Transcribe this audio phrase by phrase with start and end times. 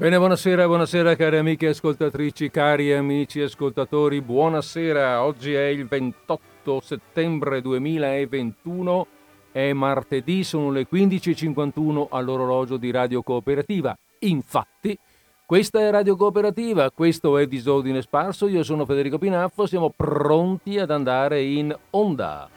[0.00, 5.22] Bene, buonasera, buonasera cari amiche ascoltatrici, cari amici ascoltatori, buonasera.
[5.22, 9.06] Oggi è il 28 settembre 2021,
[9.52, 13.94] è martedì, sono le 15.51 all'orologio di Radio Cooperativa.
[14.20, 14.98] Infatti,
[15.44, 20.90] questa è Radio Cooperativa, questo è Disordine Sparso, io sono Federico Pinaffo, siamo pronti ad
[20.90, 22.48] andare in onda.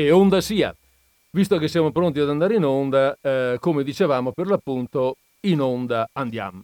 [0.00, 0.74] E onda sia,
[1.32, 6.08] visto che siamo pronti ad andare in onda, eh, come dicevamo per l'appunto, in onda
[6.14, 6.62] andiamo.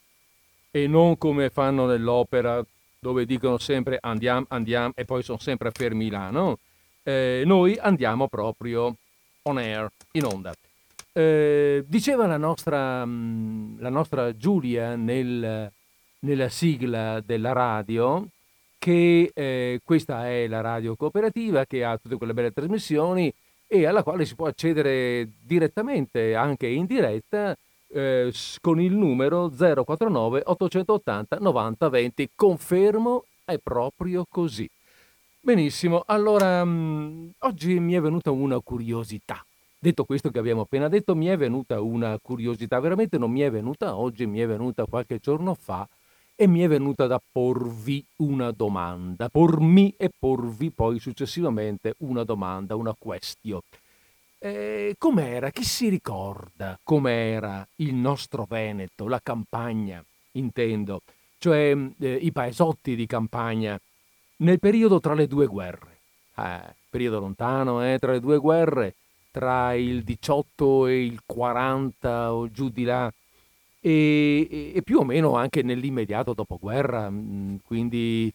[0.71, 2.65] E non come fanno nell'opera
[2.99, 6.61] dove dicono sempre andiamo, andiamo e poi sono sempre fermi là, no?
[7.03, 8.97] Eh, noi andiamo proprio
[9.43, 10.55] on air, in onda.
[11.13, 15.71] Eh, diceva la nostra, mm, la nostra Giulia nel,
[16.21, 18.27] nella sigla della radio
[18.79, 23.33] che eh, questa è la radio cooperativa che ha tutte quelle belle trasmissioni
[23.67, 27.57] e alla quale si può accedere direttamente, anche in diretta,
[27.89, 32.31] eh, con il numero 049 880 90 20.
[32.35, 34.69] Confermo, è proprio così.
[35.41, 39.45] Benissimo, allora mh, mm, oggi mi è venuta una curiosità.
[39.79, 43.51] Detto questo che abbiamo appena detto, mi è venuta una curiosità, veramente non mi è
[43.51, 45.87] venuta oggi, mi è venuta qualche giorno fa
[46.37, 52.77] e mi è venuta da porvi una domanda, pormi e porvi poi successivamente una domanda,
[52.77, 53.61] una question.
[54.39, 55.51] Eh, com'era?
[55.51, 61.01] Chi si ricorda com'era il nostro Veneto, la campagna, intendo,
[61.39, 63.81] cioè eh, i paesotti di campagna
[64.39, 65.99] nel periodo tra le due guerre?
[66.37, 68.95] Eh, periodo lontano, eh, tra le due guerre,
[69.31, 73.11] tra il 18 e il 40 o giù di là,
[73.87, 78.33] e, e più o meno anche nell'immediato dopoguerra, mm, quindi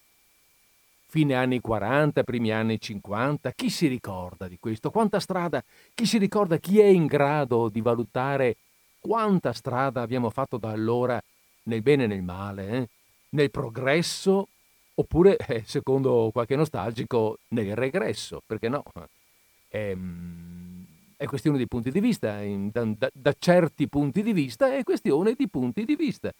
[1.07, 3.51] fine anni 40, primi anni 50.
[3.51, 4.91] Chi si ricorda di questo?
[4.91, 5.61] Quanta strada?
[5.93, 8.55] Chi si ricorda chi è in grado di valutare
[8.99, 11.21] quanta strada abbiamo fatto da allora
[11.63, 12.89] nel bene e nel male, eh?
[13.31, 14.47] nel progresso
[14.93, 18.83] oppure, eh, secondo qualche nostalgico, nel regresso, perché no?
[19.69, 20.50] Ehm,
[21.21, 25.35] è questione di punti di vista, da, da, da certi punti di vista è questione
[25.35, 26.33] di punti di vista.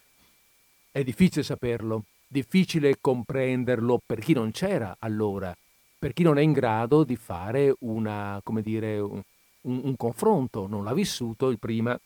[0.92, 5.56] È difficile saperlo, difficile comprenderlo per chi non c'era allora,
[6.00, 9.22] per chi non è in grado di fare una, dire, un,
[9.62, 11.98] un, confronto, non l'ha vissuto il prima.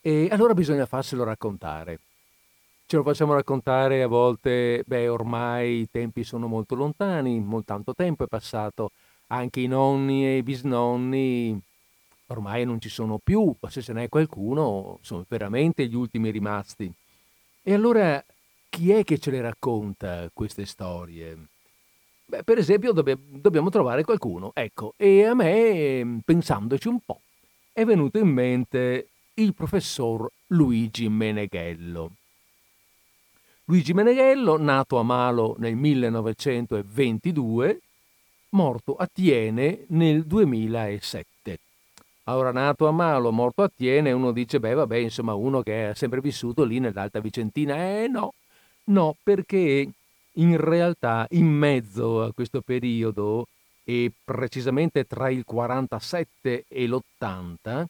[0.00, 2.00] E allora bisogna farselo raccontare.
[2.84, 7.94] Ce lo facciamo raccontare a volte, beh, ormai i tempi sono molto lontani, molto tanto
[7.94, 8.90] tempo è passato,
[9.28, 11.60] anche i nonni e i bisnonni
[12.26, 16.90] ormai non ci sono più, se ce n'è qualcuno sono veramente gli ultimi rimasti.
[17.62, 18.24] E allora
[18.68, 21.36] chi è che ce le racconta queste storie?
[22.26, 27.20] Beh, per esempio dobb- dobbiamo trovare qualcuno, ecco, e a me, pensandoci un po',
[27.72, 32.10] è venuto in mente il professor Luigi Meneghello.
[33.66, 37.80] Luigi Meneghello, nato a Malo nel 1922,
[38.54, 41.58] morto a Tiene nel 2007.
[42.24, 45.94] Ora nato a Malo, morto a Tiene, uno dice, beh vabbè, insomma, uno che è
[45.94, 47.76] sempre vissuto lì nell'Alta Vicentina.
[47.76, 48.32] Eh no,
[48.86, 49.88] No, perché
[50.32, 53.48] in realtà in mezzo a questo periodo,
[53.82, 57.84] e precisamente tra il 47 e l'80,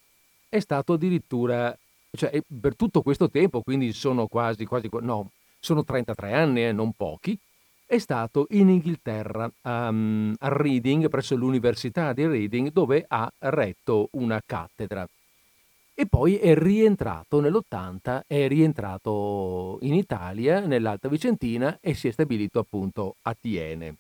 [0.48, 1.76] è stato addirittura,
[2.16, 6.92] cioè per tutto questo tempo, quindi sono quasi, quasi, no, sono 33 anni, eh, non
[6.92, 7.36] pochi,
[7.94, 14.42] è stato in Inghilterra um, a Reading, presso l'Università di Reading, dove ha retto una
[14.44, 15.08] cattedra
[15.96, 22.58] e poi è rientrato nell'80, è rientrato in Italia, nell'Alta Vicentina e si è stabilito
[22.58, 23.94] appunto a Tiene.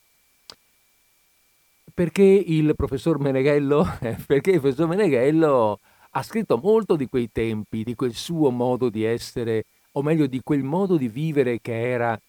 [1.94, 3.86] Perché il professor Meneghello?
[4.26, 5.78] Perché il professor Meneghello
[6.10, 10.40] ha scritto molto di quei tempi, di quel suo modo di essere, o meglio di
[10.42, 12.20] quel modo di vivere che era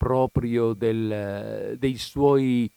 [0.00, 2.70] proprio del, dei, suoi,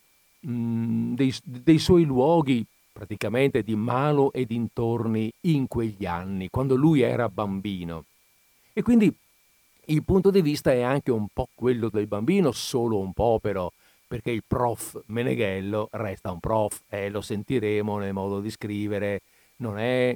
[0.46, 2.62] mm, dei, dei suoi luoghi
[2.92, 8.04] praticamente di Malo e dintorni in quegli anni, quando lui era bambino.
[8.74, 9.10] E quindi
[9.86, 13.72] il punto di vista è anche un po' quello del bambino, solo un po' però,
[14.06, 19.22] perché il prof Meneghello resta un prof e eh, lo sentiremo nel modo di scrivere,
[19.56, 20.14] non è,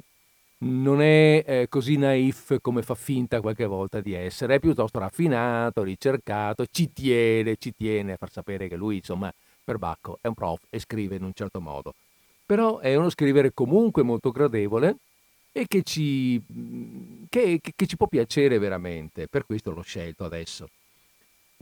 [0.59, 5.83] non è eh, così naif come fa finta qualche volta di essere, è piuttosto raffinato,
[5.83, 9.33] ricercato, ci tiene, ci tiene a far sapere che lui, insomma,
[9.63, 11.93] per Bacco è un prof e scrive in un certo modo
[12.49, 14.95] però è uno scrivere comunque molto gradevole
[15.51, 16.41] e che ci,
[17.29, 20.67] che, che ci può piacere veramente, per questo l'ho scelto adesso.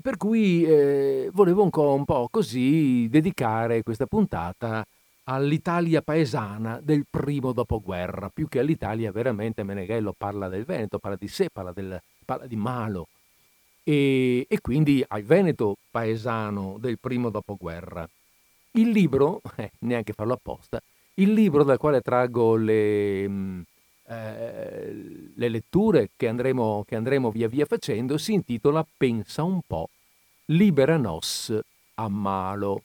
[0.01, 4.85] Per cui eh, volevo un po', un po' così dedicare questa puntata
[5.29, 11.27] all'Italia paesana del primo dopoguerra, più che all'Italia veramente Meneghello parla del Veneto, parla di
[11.27, 13.07] sé, parla, del, parla di Malo
[13.83, 18.07] e, e, quindi al Veneto paesano del primo dopoguerra.
[18.71, 20.81] Il libro, eh, neanche farlo apposta,
[21.15, 23.61] il libro dal quale traggo le, mm,
[24.07, 29.89] eh, le letture che andremo, che andremo via via facendo si intitola Pensa un po',
[30.45, 31.57] Libera Nos
[31.95, 32.83] a Malo.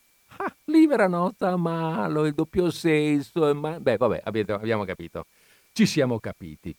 [0.66, 3.54] Libera Nos a Malo, il doppio senso.
[3.54, 3.80] Ma...
[3.80, 5.26] Beh, vabbè, abbiamo capito.
[5.72, 6.74] Ci siamo capiti.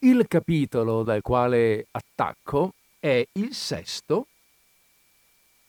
[0.00, 4.26] Il capitolo dal quale attacco è il sesto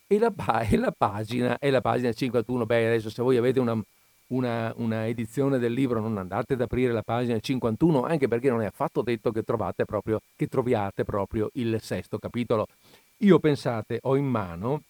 [0.05, 0.31] e la,
[0.67, 2.65] e la, pagina, è la pagina 51.
[2.65, 3.79] Beh, adesso se voi avete una,
[4.27, 8.61] una, una, edizione del libro, non andate ad aprire la pagina 51, anche perché non
[8.61, 12.67] è affatto detto che, proprio, che troviate proprio il sesto capitolo.
[13.17, 14.83] Io pensate, ho in mano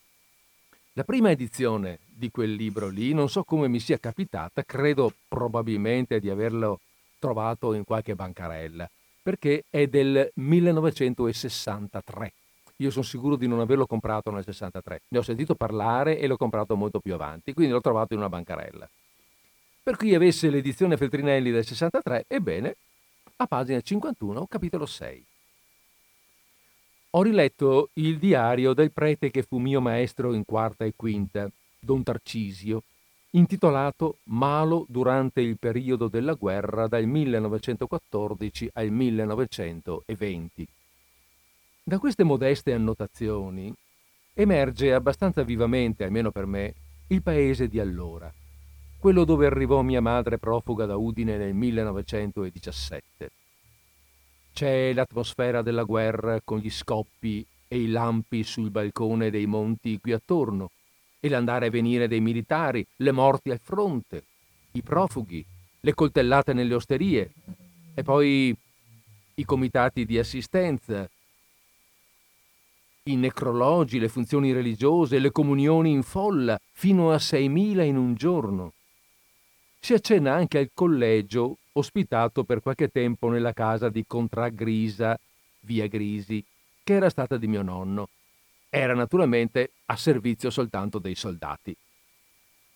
[0.99, 6.19] la prima edizione di quel libro lì, non so come mi sia capitata, credo probabilmente
[6.19, 6.81] di averlo
[7.19, 8.89] trovato in qualche bancarella,
[9.21, 12.33] perché è del 1963.
[12.77, 15.03] Io sono sicuro di non averlo comprato nel 63.
[15.07, 18.27] Ne ho sentito parlare e l'ho comprato molto più avanti, quindi l'ho trovato in una
[18.27, 18.89] bancarella.
[19.81, 22.75] Per chi avesse l'edizione Feltrinelli del 63, ebbene,
[23.37, 25.25] a pagina 51, capitolo 6.
[27.13, 32.03] Ho riletto il diario del prete che fu mio maestro in quarta e quinta, Don
[32.03, 32.83] Tarcisio,
[33.31, 40.67] intitolato Malo durante il periodo della guerra dal 1914 al 1920.
[41.81, 43.73] Da queste modeste annotazioni
[44.35, 46.75] emerge abbastanza vivamente, almeno per me,
[47.07, 48.31] il paese di allora,
[48.99, 53.31] quello dove arrivò mia madre profuga da Udine nel 1917.
[54.59, 60.11] C'è l'atmosfera della guerra con gli scoppi e i lampi sul balcone dei monti qui
[60.11, 60.71] attorno,
[61.21, 64.25] e l'andare e venire dei militari, le morti al fronte,
[64.73, 65.45] i profughi,
[65.79, 67.31] le coltellate nelle osterie,
[67.93, 68.53] e poi
[69.35, 71.09] i comitati di assistenza,
[73.03, 78.73] i necrologi, le funzioni religiose, le comunioni in folla, fino a 6.000 in un giorno.
[79.79, 85.19] Si accenna anche al collegio ospitato per qualche tempo nella casa di Contragrisa,
[85.61, 86.43] via Grisi,
[86.83, 88.09] che era stata di mio nonno.
[88.69, 91.75] Era naturalmente a servizio soltanto dei soldati.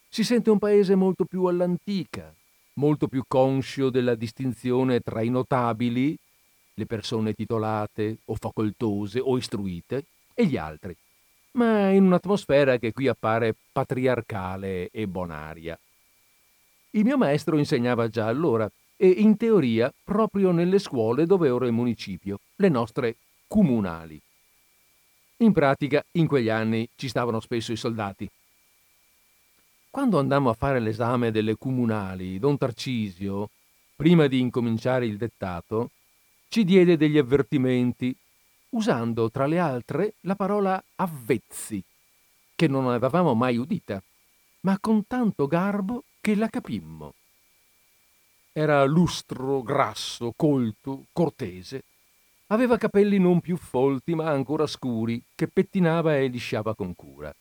[0.10, 2.34] Si sente un paese molto più all'antica,
[2.74, 6.18] molto più conscio della distinzione tra i notabili,
[6.76, 10.96] le persone titolate o facoltose o istruite, e gli altri,
[11.52, 15.78] ma in un'atmosfera che qui appare patriarcale e bonaria.
[16.92, 21.68] Il mio maestro insegnava già allora e in teoria proprio nelle scuole dove ora è
[21.68, 23.16] il municipio, le nostre
[23.48, 24.22] comunali.
[25.38, 28.30] In pratica, in quegli anni ci stavano spesso i soldati.
[29.90, 33.50] Quando andammo a fare l'esame delle comunali, don Tarcisio,
[33.96, 35.92] prima di incominciare il dettato,
[36.48, 38.16] ci diede degli avvertimenti,
[38.70, 41.84] usando tra le altre la parola avvezzi,
[42.56, 44.02] che non avevamo mai udita,
[44.62, 47.14] ma con tanto garbo che la capimmo.
[48.56, 51.86] Era lustro, grasso, colto, cortese.
[52.48, 57.34] Aveva capelli non più folti, ma ancora scuri, che pettinava e lisciava con cura.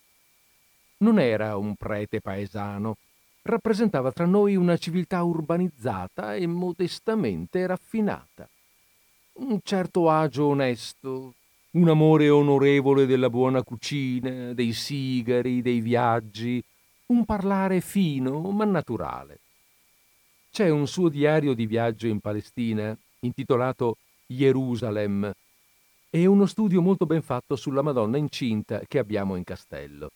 [0.99, 2.97] Non era un prete paesano,
[3.43, 8.49] rappresentava tra noi una civiltà urbanizzata e modestamente raffinata.
[9.35, 11.35] Un certo agio onesto,
[11.73, 16.65] un amore onorevole della buona cucina, dei sigari, dei viaggi,
[17.09, 19.41] un parlare fino ma naturale.
[20.53, 25.33] C'è un suo diario di viaggio in Palestina intitolato Gerusalem
[26.11, 30.11] e uno studio molto ben fatto sulla Madonna incinta che abbiamo in castello.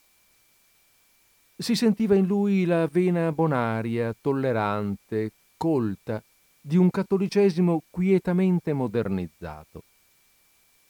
[1.57, 6.21] Si sentiva in lui la vena bonaria, tollerante, colta,
[6.61, 9.85] di un cattolicesimo quietamente modernizzato.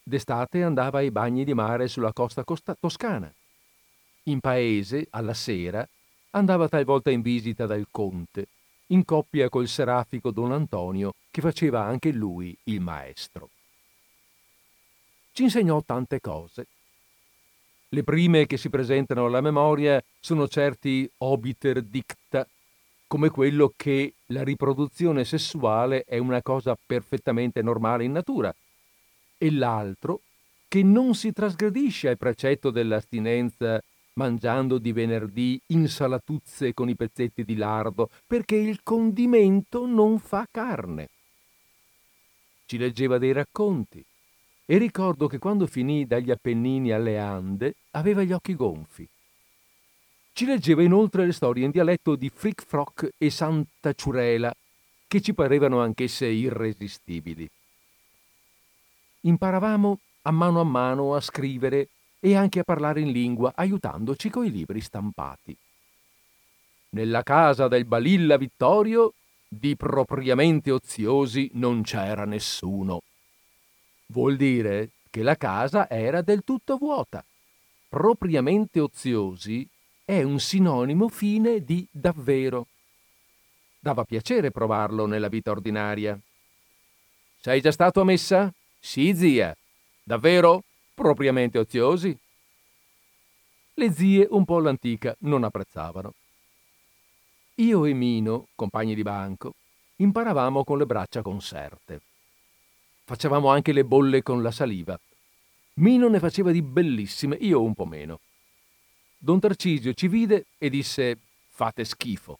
[0.03, 2.43] D'estate andava ai bagni di mare sulla costa-
[2.77, 3.33] toscana.
[4.23, 5.87] In paese, alla sera,
[6.31, 8.47] andava talvolta in visita dal conte,
[8.87, 13.49] in coppia col serafico don Antonio, che faceva anche lui il maestro.
[15.31, 16.67] Ci insegnò tante cose.
[17.89, 22.47] Le prime che si presentano alla memoria sono certi obiter dicta,
[23.07, 28.53] come quello che la riproduzione sessuale è una cosa perfettamente normale in natura,
[29.37, 30.21] e l'altro
[30.67, 33.81] che non si trasgredisce al precetto dell'astinenza
[34.17, 41.09] mangiando di venerdì insalatuzze con i pezzetti di lardo, perché il condimento non fa carne.
[42.65, 44.03] ci leggeva dei racconti
[44.65, 49.07] e ricordo che quando finì dagli Appennini alle Ande aveva gli occhi gonfi.
[50.33, 54.53] Ci leggeva inoltre le storie in dialetto di Frick Frock e Santa Ciurela,
[55.07, 57.49] che ci parevano anch'esse irresistibili.
[59.21, 61.87] Imparavamo a mano a mano a scrivere
[62.19, 65.55] e anche a parlare in lingua, aiutandoci coi libri stampati.
[66.89, 69.13] Nella casa del Balilla Vittorio
[69.47, 73.01] di propriamente oziosi non c'era nessuno.
[74.07, 77.23] Vuol dire che la casa era del tutto vuota.
[77.89, 79.67] Propriamente oziosi
[80.03, 82.67] è un sinonimo fine di davvero.
[83.79, 86.17] Dava piacere provarlo nella vita ordinaria.
[87.39, 88.51] Sei già stato a messa?
[88.79, 89.55] Sì, zia.
[90.03, 90.63] Davvero?
[90.97, 92.17] Propriamente oziosi?
[93.75, 96.11] Le zie, un po' all'antica, non apprezzavano.
[97.57, 99.53] Io e Mino, compagni di banco,
[99.97, 102.01] imparavamo con le braccia conserte.
[103.03, 104.99] Facevamo anche le bolle con la saliva.
[105.75, 108.19] Mino ne faceva di bellissime, io un po' meno.
[109.19, 111.15] Don Tarcisio ci vide e disse
[111.47, 112.39] fate schifo.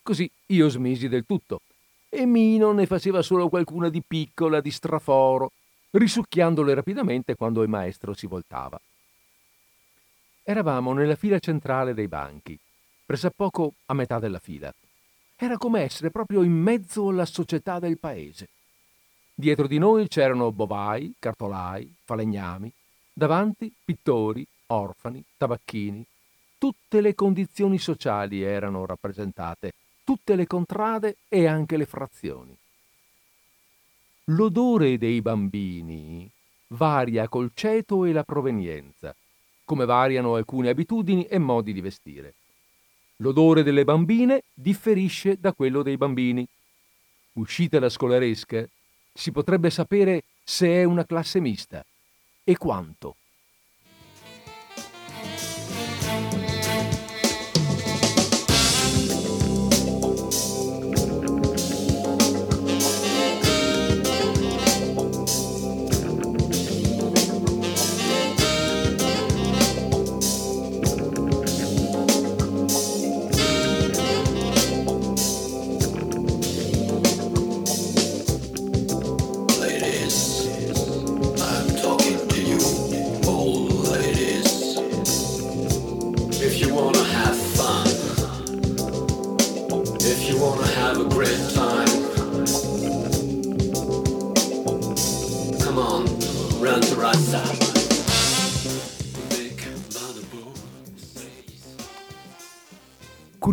[0.00, 1.62] Così io smisi del tutto.
[2.08, 5.50] E Mino ne faceva solo qualcuna di piccola, di straforo,
[5.90, 8.80] risucchiandole rapidamente quando il maestro si voltava.
[10.42, 12.58] Eravamo nella fila centrale dei banchi
[13.06, 14.74] pressappoco a metà della fila.
[15.36, 18.48] Era come essere proprio in mezzo alla società del paese.
[19.32, 22.72] Dietro di noi c'erano bovai, cartolai, falegnami,
[23.12, 26.04] davanti pittori, orfani, tabacchini.
[26.58, 32.56] Tutte le condizioni sociali erano rappresentate, tutte le contrade e anche le frazioni.
[34.30, 36.28] L'odore dei bambini
[36.70, 39.14] varia col ceto e la provenienza,
[39.64, 42.34] come variano alcune abitudini e modi di vestire.
[43.18, 46.44] L'odore delle bambine differisce da quello dei bambini.
[47.34, 48.68] Uscita la scolaresca,
[49.12, 51.86] si potrebbe sapere se è una classe mista
[52.42, 53.14] e quanto.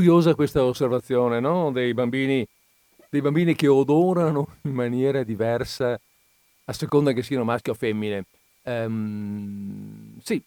[0.04, 1.72] Curiosa questa osservazione, no?
[1.72, 2.46] Dei bambini,
[3.10, 5.98] dei bambini che odorano in maniera diversa
[6.66, 8.26] a seconda che siano maschi o femmine.
[8.64, 10.44] Um, sì,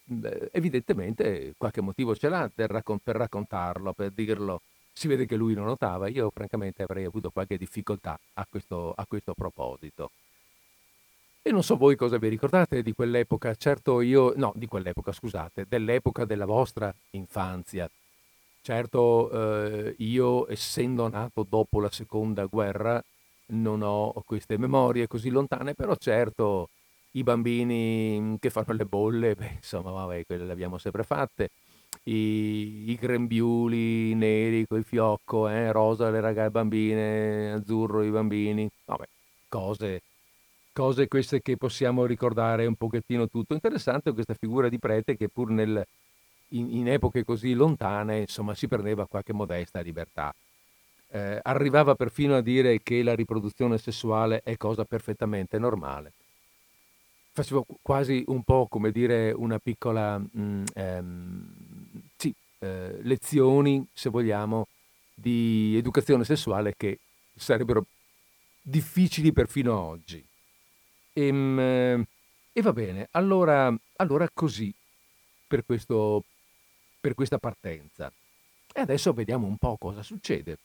[0.53, 4.61] evidentemente qualche motivo ce l'ha raccon- per, raccontarlo, per dirlo.
[4.93, 6.07] Si vede che lui lo notava.
[6.09, 10.11] Io, francamente, avrei avuto qualche difficoltà a questo, a questo proposito.
[11.41, 13.55] E non so voi cosa vi ricordate di quell'epoca.
[13.55, 17.89] Certo, io, no, di quell'epoca, scusate, dell'epoca della vostra infanzia.
[18.67, 23.01] Certo, eh, io essendo nato dopo la seconda guerra
[23.51, 26.71] non ho queste memorie così lontane, però certo
[27.13, 31.51] i bambini che fanno le bolle, beh, insomma, vabbè, quelle le abbiamo sempre fatte.
[32.03, 38.69] I, i grembiuli neri con il fiocco, eh, rosa le ragazze bambine, azzurro i bambini,
[38.85, 39.05] vabbè,
[39.49, 40.03] cose,
[40.73, 43.55] cose queste che possiamo ricordare un pochettino tutto.
[43.55, 45.87] Interessante questa figura di prete che pur nel,
[46.51, 50.35] in, in epoche così lontane, insomma, si prendeva qualche modesta libertà.
[51.09, 56.13] Eh, arrivava perfino a dire che la riproduzione sessuale è cosa perfettamente normale.
[57.33, 61.55] Faceva quasi un po' come dire una piccola, mh, mm, ehm,
[62.17, 64.69] sì, eh, lezioni, se vogliamo,
[65.15, 66.99] di educazione sessuale che
[67.35, 67.87] sarebbero
[68.61, 70.25] difficili perfino oggi.
[71.13, 72.07] E, ehm, mh,
[72.53, 74.75] e va bene, allora, allora così
[75.47, 76.25] per questo
[77.07, 78.13] per questa partenza.
[78.75, 80.59] E adesso vediamo un po' cosa succede.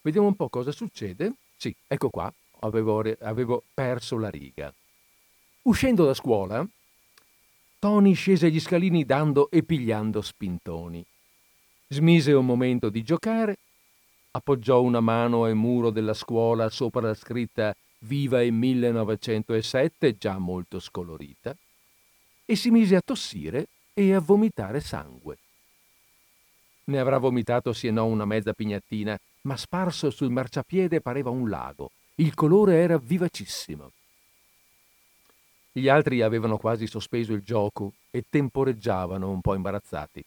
[0.00, 1.32] Vediamo un po' cosa succede.
[1.56, 4.74] Sì, ecco qua, avevo, avevo perso la riga.
[5.62, 6.66] Uscendo da scuola,
[7.78, 11.04] Tony scese gli scalini dando e pigliando spintoni.
[11.86, 13.58] Smise un momento di giocare,
[14.32, 20.80] appoggiò una mano al muro della scuola sopra la scritta Viva il 1907, già molto
[20.80, 21.56] scolorita,
[22.44, 25.38] e si mise a tossire e a vomitare sangue.
[26.84, 31.48] Ne avrà vomitato sì e no una mezza pignattina, ma sparso sul marciapiede pareva un
[31.48, 33.90] lago, Il colore era vivacissimo.
[35.72, 40.24] Gli altri avevano quasi sospeso il gioco e temporeggiavano un po' imbarazzati.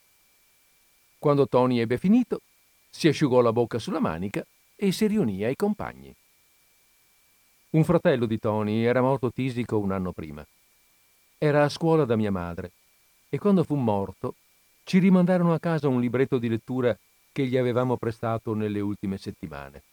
[1.18, 2.42] Quando Tony ebbe finito,
[2.90, 6.14] si asciugò la bocca sulla manica e si riunì ai compagni.
[7.72, 10.46] Un fratello di Tony era morto tisico un anno prima.
[11.38, 12.72] Era a scuola da mia madre
[13.34, 14.36] e quando fu morto
[14.84, 16.98] ci rimandarono a casa un libretto di lettura
[17.32, 19.84] che gli avevamo prestato nelle ultime settimane.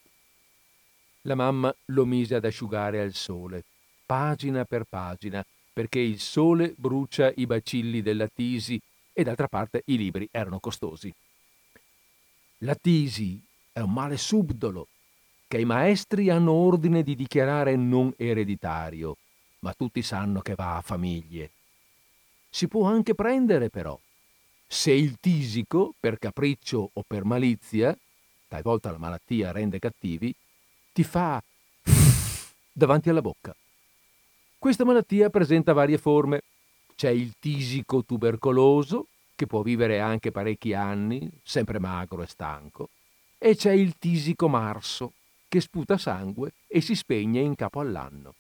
[1.22, 3.62] La mamma lo mise ad asciugare al sole,
[4.04, 8.80] pagina per pagina, perché il sole brucia i bacilli della tisi
[9.12, 11.14] e d'altra parte i libri erano costosi.
[12.62, 13.40] La tisi
[13.70, 14.88] è un male subdolo
[15.46, 19.16] che i maestri hanno ordine di dichiarare non ereditario,
[19.60, 21.50] ma tutti sanno che va a famiglie.
[22.58, 23.96] Si può anche prendere però.
[24.66, 27.96] Se il tisico, per capriccio o per malizia,
[28.48, 30.34] talvolta la malattia rende cattivi,
[30.92, 31.40] ti fa
[32.72, 33.54] davanti alla bocca.
[34.58, 36.42] Questa malattia presenta varie forme.
[36.96, 42.88] C'è il tisico tubercoloso, che può vivere anche parecchi anni, sempre magro e stanco,
[43.38, 45.12] e c'è il tisico marso,
[45.46, 48.34] che sputa sangue e si spegne in capo all'anno.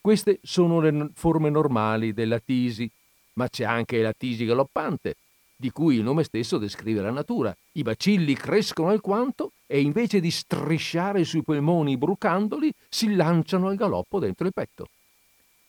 [0.00, 2.90] Queste sono le forme normali della tisi,
[3.36, 5.16] ma c'è anche la tisi galoppante,
[5.56, 7.56] di cui il nome stesso descrive la natura.
[7.72, 14.18] I bacilli crescono alquanto e invece di strisciare sui polmoni brucandoli, si lanciano al galoppo
[14.18, 14.88] dentro il petto.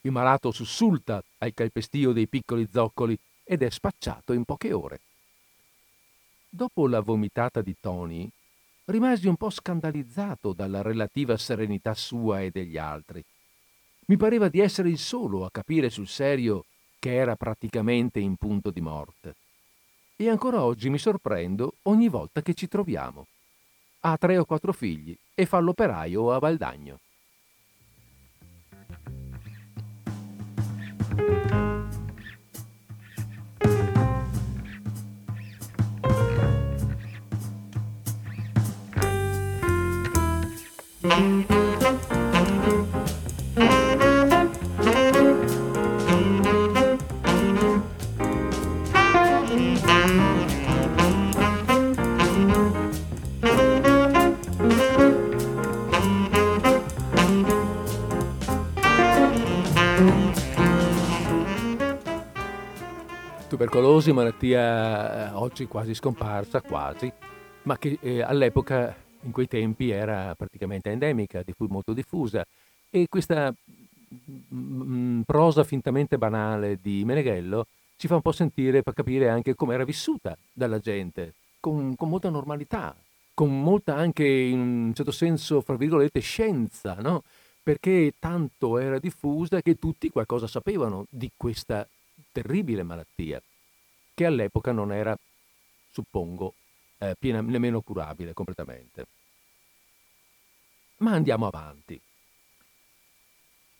[0.01, 4.99] Il malato sussulta al calpestio dei piccoli zoccoli ed è spacciato in poche ore.
[6.49, 8.29] Dopo la vomitata di Tony,
[8.85, 13.23] rimasi un po' scandalizzato dalla relativa serenità sua e degli altri.
[14.05, 16.65] Mi pareva di essere il solo a capire sul serio
[16.99, 19.35] che era praticamente in punto di morte.
[20.15, 23.27] E ancora oggi mi sorprendo ogni volta che ci troviamo.
[24.01, 26.99] Ha tre o quattro figli e fa l'operaio a Valdagno.
[63.57, 67.11] Tubercolosi, malattia eh, oggi quasi scomparsa, quasi,
[67.63, 72.45] ma che eh, all'epoca, in quei tempi, era praticamente endemica, molto diffusa.
[72.87, 77.65] E questa mh, mm, mm, prosa fintamente banale di Meneghello
[77.95, 82.09] ci fa un po' sentire per capire anche come era vissuta dalla gente, con, con,
[82.09, 82.95] molta normalità,
[83.33, 87.23] con molta anche, in un certo senso, fra virgolette, scienza, no?
[87.63, 91.87] Perché tanto era diffusa che tutti qualcosa sapevano di questa
[92.37, 93.41] terribile malattia,
[94.13, 95.17] che all'epoca non era,
[95.91, 96.53] suppongo,
[96.99, 99.07] eh, piena, nemmeno curabile completamente.
[100.97, 101.99] Ma andiamo avanti.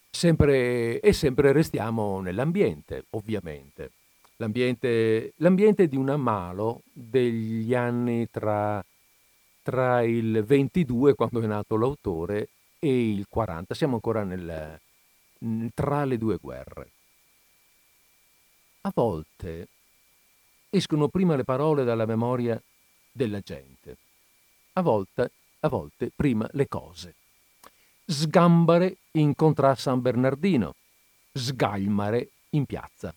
[0.10, 3.92] Sempre, e sempre restiamo nell'ambiente, ovviamente.
[4.38, 8.84] L'ambiente, l'ambiente di un ammalo degli anni tra,
[9.62, 13.76] tra, il 22, quando è nato l'autore, e il 40.
[13.76, 14.80] Siamo ancora nel,
[15.76, 16.92] tra le due guerre.
[18.82, 19.68] A volte
[20.70, 22.62] escono prima le parole dalla memoria
[23.12, 23.98] della gente,
[24.74, 27.16] a volte, a volte prima le cose.
[28.06, 30.76] Sgambare incontra San Bernardino,
[31.34, 33.14] sgalmare in piazza.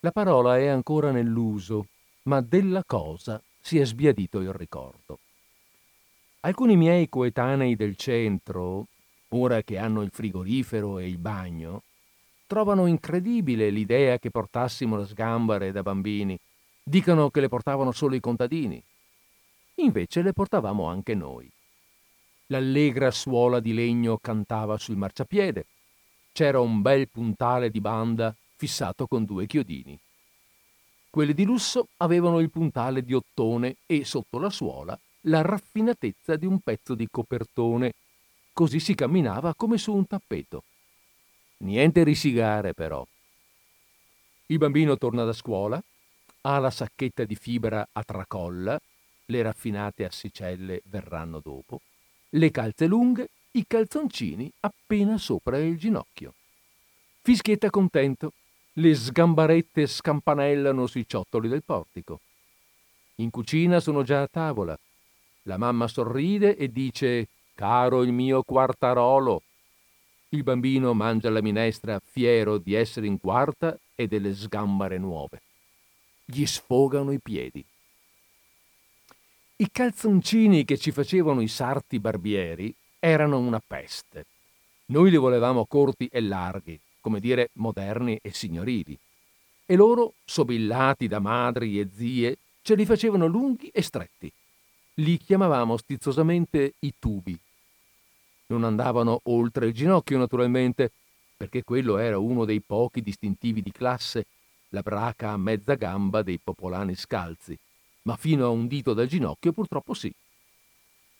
[0.00, 1.86] La parola è ancora nell'uso,
[2.24, 5.18] ma della cosa si è sbiadito il ricordo.
[6.40, 8.88] Alcuni miei coetanei del centro,
[9.28, 11.82] ora che hanno il frigorifero e il bagno,
[12.54, 16.38] trovano incredibile l'idea che portassimo le sgambare da bambini.
[16.84, 18.80] Dicono che le portavano solo i contadini.
[19.78, 21.50] Invece le portavamo anche noi.
[22.46, 25.66] L'allegra suola di legno cantava sul marciapiede.
[26.30, 29.98] C'era un bel puntale di banda fissato con due chiodini.
[31.10, 36.46] Quelli di lusso avevano il puntale di ottone e sotto la suola la raffinatezza di
[36.46, 37.94] un pezzo di copertone.
[38.52, 40.62] Così si camminava come su un tappeto.
[41.64, 43.06] Niente risigare però.
[44.46, 45.82] Il bambino torna da scuola,
[46.42, 48.78] ha la sacchetta di fibra a tracolla,
[49.26, 51.80] le raffinate assicelle verranno dopo,
[52.30, 56.34] le calze lunghe, i calzoncini appena sopra il ginocchio.
[57.22, 58.32] Fischietta contento,
[58.74, 62.20] le sgambarette scampanellano sui ciottoli del portico.
[63.16, 64.78] In cucina sono già a tavola.
[65.44, 69.40] La mamma sorride e dice caro il mio quartarolo.
[70.34, 75.40] Il bambino mangia la minestra fiero di essere in quarta e delle sgambare nuove.
[76.24, 77.64] Gli sfogano i piedi.
[79.54, 84.26] I calzoncini che ci facevano i sarti barbieri erano una peste.
[84.86, 88.98] Noi li volevamo corti e larghi, come dire moderni e signorili.
[89.64, 94.32] E loro, sobillati da madri e zie, ce li facevano lunghi e stretti.
[94.94, 97.38] Li chiamavamo stizzosamente i tubi.
[98.46, 100.92] Non andavano oltre il ginocchio, naturalmente,
[101.36, 104.26] perché quello era uno dei pochi distintivi di classe,
[104.68, 107.58] la braca a mezza gamba dei popolani scalzi,
[108.02, 110.12] ma fino a un dito dal ginocchio purtroppo sì.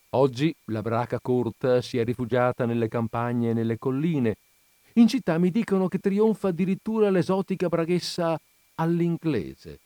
[0.09, 4.37] Oggi la braca corta si è rifugiata nelle campagne e nelle colline.
[4.93, 8.39] In città mi dicono che trionfa addirittura l'esotica braghessa
[8.75, 9.79] all'inglese.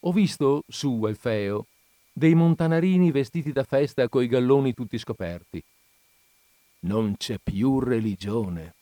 [0.00, 1.66] Ho visto su al feo
[2.12, 5.62] dei montanarini vestiti da festa coi galloni tutti scoperti.
[6.86, 8.77] Non c'è più religione.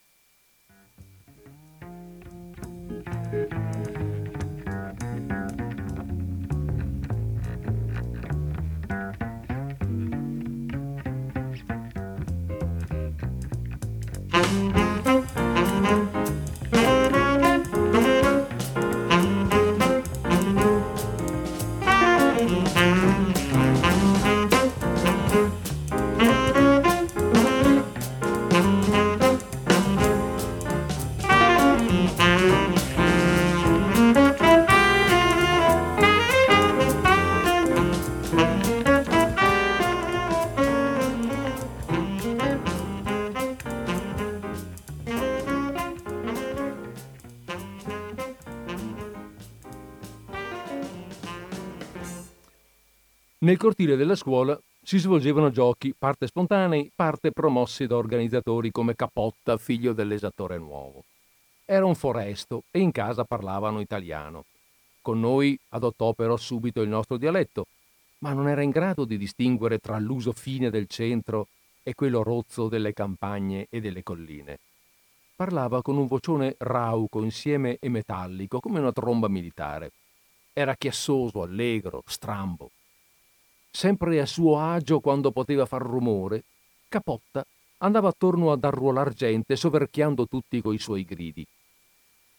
[53.38, 59.58] Nel cortile della scuola si svolgevano giochi, parte spontanei, parte promossi da organizzatori come Capotta,
[59.58, 61.04] figlio dell'esattore nuovo.
[61.66, 64.46] Era un foresto e in casa parlavano italiano.
[65.02, 67.66] Con noi adottò però subito il nostro dialetto,
[68.20, 71.48] ma non era in grado di distinguere tra l'uso fine del centro
[71.82, 74.60] e quello rozzo delle campagne e delle colline.
[75.36, 79.90] Parlava con un vocione rauco insieme e metallico, come una tromba militare.
[80.54, 82.70] Era chiassoso, allegro, strambo
[83.76, 86.44] sempre a suo agio quando poteva far rumore,
[86.88, 87.44] Capotta
[87.78, 91.46] andava attorno ad arruolar gente, soverchiando tutti coi suoi gridi.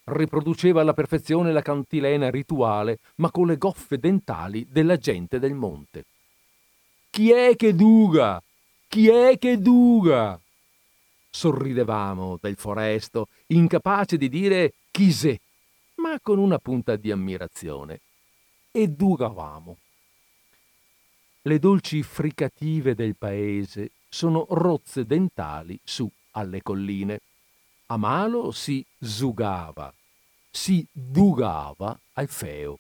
[0.05, 6.05] Riproduceva alla perfezione la cantilena rituale, ma con le goffe dentali della gente del monte.
[7.11, 8.41] Chi è che duga?
[8.87, 10.39] Chi è che duga?
[11.29, 15.39] Sorridevamo del foresto, incapace di dire chi se,
[15.97, 17.99] ma con una punta di ammirazione.
[18.71, 19.77] E dugavamo.
[21.47, 27.21] Le dolci fricative del paese sono rozze dentali su alle colline.
[27.85, 29.93] A Malo si zugava,
[30.51, 32.79] si dugava al feo.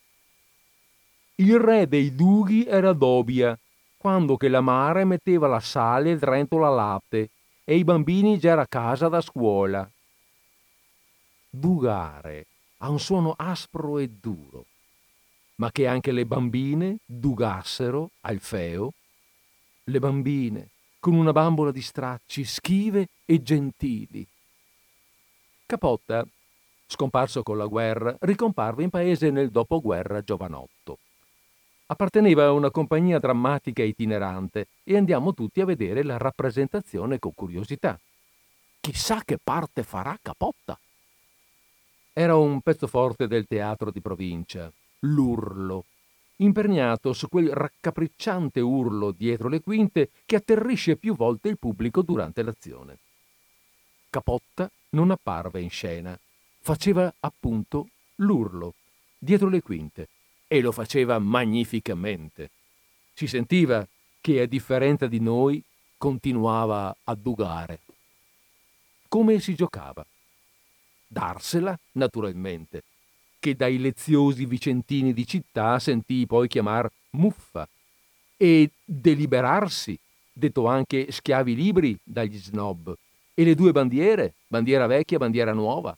[1.35, 3.57] Il re dei dughi era Dobia,
[3.95, 7.29] quando che la mare metteva la sale dentro la latte
[7.63, 9.89] e i bambini già a casa da scuola.
[11.49, 12.47] Dugare
[12.79, 14.65] ha un suono aspro e duro
[15.57, 18.93] ma che anche le bambine dugassero al feo?
[19.85, 24.25] Le bambine, con una bambola di stracci, schive e gentili.
[25.65, 26.25] Capotta,
[26.85, 30.99] scomparso con la guerra, ricomparve in paese nel dopoguerra giovanotto.
[31.87, 37.99] Apparteneva a una compagnia drammatica itinerante e andiamo tutti a vedere la rappresentazione con curiosità.
[38.79, 40.77] Chissà che parte farà Capotta.
[42.13, 45.85] Era un pezzo forte del teatro di provincia, l'urlo,
[46.37, 52.43] imperniato su quel raccapricciante urlo dietro le quinte che atterrisce più volte il pubblico durante
[52.43, 52.97] l'azione.
[54.09, 56.17] Capotta non apparve in scena,
[56.59, 58.73] faceva appunto l'urlo
[59.17, 60.07] dietro le quinte
[60.47, 62.51] e lo faceva magnificamente.
[63.13, 63.85] Si sentiva
[64.21, 65.61] che, a differenza di noi,
[65.97, 67.79] continuava a dugare.
[69.07, 70.05] Come si giocava?
[71.07, 72.83] Darsela, naturalmente,
[73.47, 77.67] che dai leziosi vicentini di città sentì poi chiamar muffa,
[78.35, 79.97] e deliberarsi,
[80.33, 82.93] detto anche schiavi libri dagli snob,
[83.33, 85.97] e le due bandiere, bandiera vecchia e bandiera nuova.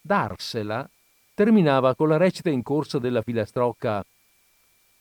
[0.00, 0.88] Darsela
[1.34, 4.04] terminava con la recita in corsa della filastrocca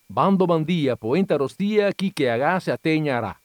[0.07, 3.35] Bando bandia, poenta rostia, chi che agase a tegnarà.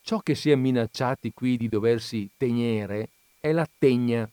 [0.00, 4.26] Ciò che si è minacciati qui di doversi tegnere è la tegna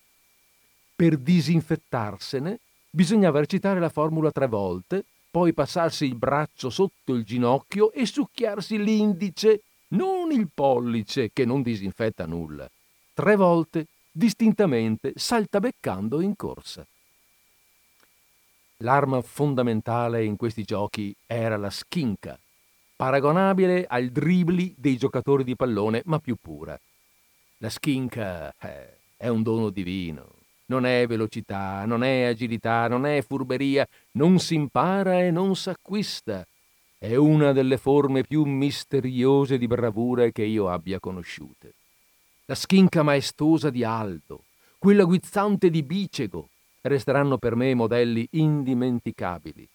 [0.95, 7.91] per disinfettarsene bisognava recitare la formula tre volte, poi passarsi il braccio sotto il ginocchio
[7.91, 12.69] e succhiarsi l'indice non il pollice che non disinfetta nulla.
[13.13, 16.86] Tre volte, distintamente, saltabeccando in corsa.
[18.77, 22.38] L'arma fondamentale in questi giochi era la schinca,
[22.95, 26.79] paragonabile al dribbli dei giocatori di pallone, ma più pura.
[27.58, 30.35] La schinca eh, è un dono divino.
[30.67, 36.45] Non è velocità, non è agilità, non è furberia, non si impara e non s'acquista.
[36.97, 41.73] È una delle forme più misteriose di bravura che io abbia conosciute.
[42.45, 44.45] La schinca maestosa di Aldo,
[44.80, 46.49] quella guizzante di Bicego,
[46.82, 49.67] resteranno per me modelli indimenticabili.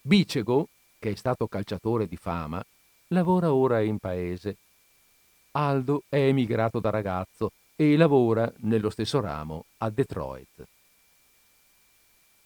[0.00, 2.64] Bicego, che è stato calciatore di fama,
[3.08, 4.56] lavora ora in paese.
[5.52, 10.66] Aldo è emigrato da ragazzo e lavora nello stesso ramo a Detroit.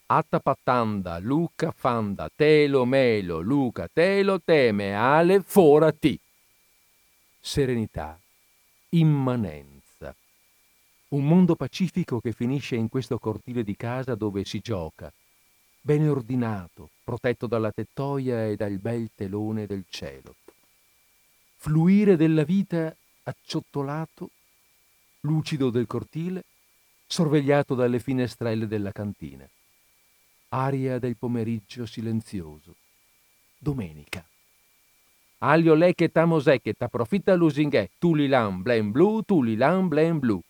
[0.05, 6.21] Atta pattanda, Luca fanda, telo melo, Luca telo teme, ale fora ti.
[7.41, 8.21] Serenità,
[8.91, 10.15] immanenza.
[11.09, 15.11] Un mondo pacifico che finisce in questo cortile di casa dove si gioca,
[15.81, 20.35] bene ordinato, protetto dalla tettoia e dal bel telone del cielo.
[21.57, 24.29] Fluire della vita acciottolato,
[25.23, 26.45] lucido del cortile,
[27.07, 29.49] sorvegliato dalle finestrelle della cantina.
[30.49, 32.77] Aria del pomeriggio silenzioso.
[33.59, 34.25] Domenica.
[35.39, 40.41] Aglio lei che tamosè che t'approfitta lusinghe, tulilan blen blu, tulilan blen blu.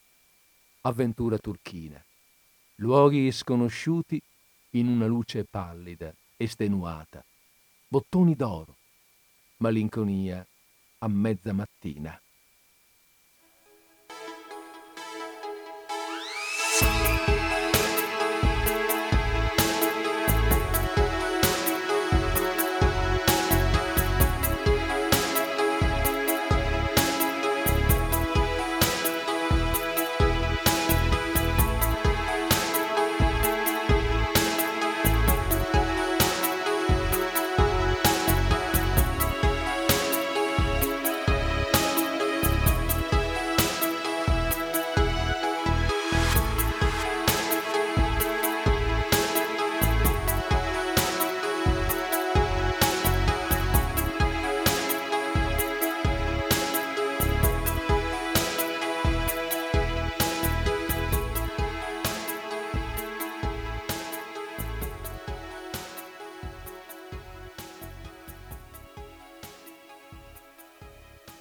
[0.83, 2.03] Avventura turchina.
[2.77, 4.21] Luoghi sconosciuti
[4.71, 7.25] in una luce pallida, estenuata.
[7.89, 8.77] Bottoni d'oro.
[9.59, 10.45] Malinconia
[10.99, 12.22] a mezza mattina.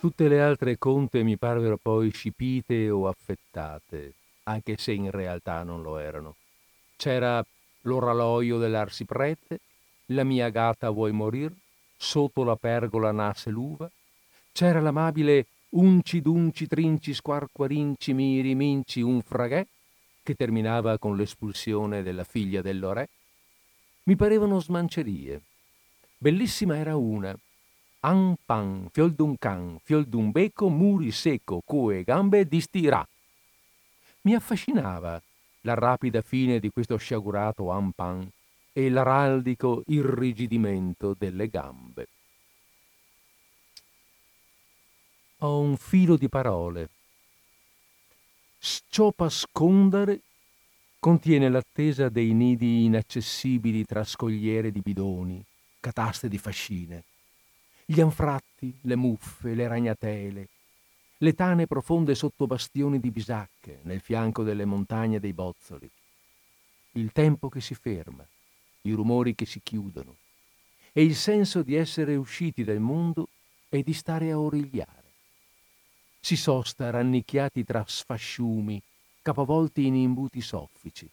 [0.01, 5.83] Tutte le altre conte mi parvero poi scipite o affettate, anche se in realtà non
[5.83, 6.37] lo erano.
[6.95, 7.45] C'era
[7.81, 9.59] l'oroloio dell'arsiprete,
[10.07, 11.53] la mia gata vuoi morir,
[11.95, 13.87] sotto la pergola nasse l'uva,
[14.51, 19.63] c'era l'amabile unci dunci trinci squarquarinci miri minci un fraghè,
[20.23, 23.09] che terminava con l'espulsione della figlia dell'ore.
[24.05, 25.41] Mi parevano smancerie.
[26.17, 27.37] Bellissima era una,
[28.03, 33.07] An pan, fiol d'un can, fiol d'un becco, muri secco, cue, gambe di stirà.
[34.21, 35.21] Mi affascinava
[35.61, 38.27] la rapida fine di questo sciagurato an pan
[38.73, 42.07] e l'araldico irrigidimento delle gambe.
[45.39, 46.89] Ho un filo di parole.
[48.57, 50.21] Sciopa scondare
[50.97, 55.43] contiene l'attesa dei nidi inaccessibili tra scogliere di bidoni,
[55.79, 57.03] cataste di fascine
[57.91, 60.47] gli anfratti, le muffe, le ragnatele,
[61.17, 65.89] le tane profonde sotto bastioni di bisacche nel fianco delle montagne dei bozzoli,
[66.93, 68.25] il tempo che si ferma,
[68.83, 70.15] i rumori che si chiudono
[70.93, 73.27] e il senso di essere usciti dal mondo
[73.67, 75.11] e di stare a origliare.
[76.21, 78.81] Si sosta rannicchiati tra sfasciumi,
[79.21, 81.09] capovolti in imbuti soffici.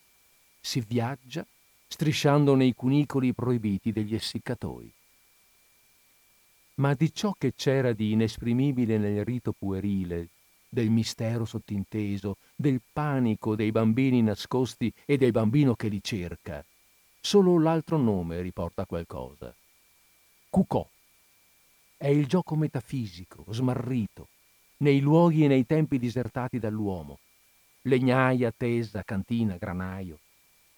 [0.60, 1.44] Si viaggia
[1.88, 4.92] strisciando nei cunicoli proibiti degli essiccatoi
[6.78, 10.28] ma di ciò che c'era di inesprimibile nel rito puerile,
[10.68, 16.64] del mistero sottinteso, del panico dei bambini nascosti e del bambino che li cerca.
[17.20, 19.54] Solo l'altro nome riporta qualcosa.
[20.50, 20.88] Cucò.
[21.96, 24.28] È il gioco metafisico, smarrito,
[24.78, 27.18] nei luoghi e nei tempi disertati dall'uomo.
[27.82, 30.18] Legnaia, tesa, cantina, granaio.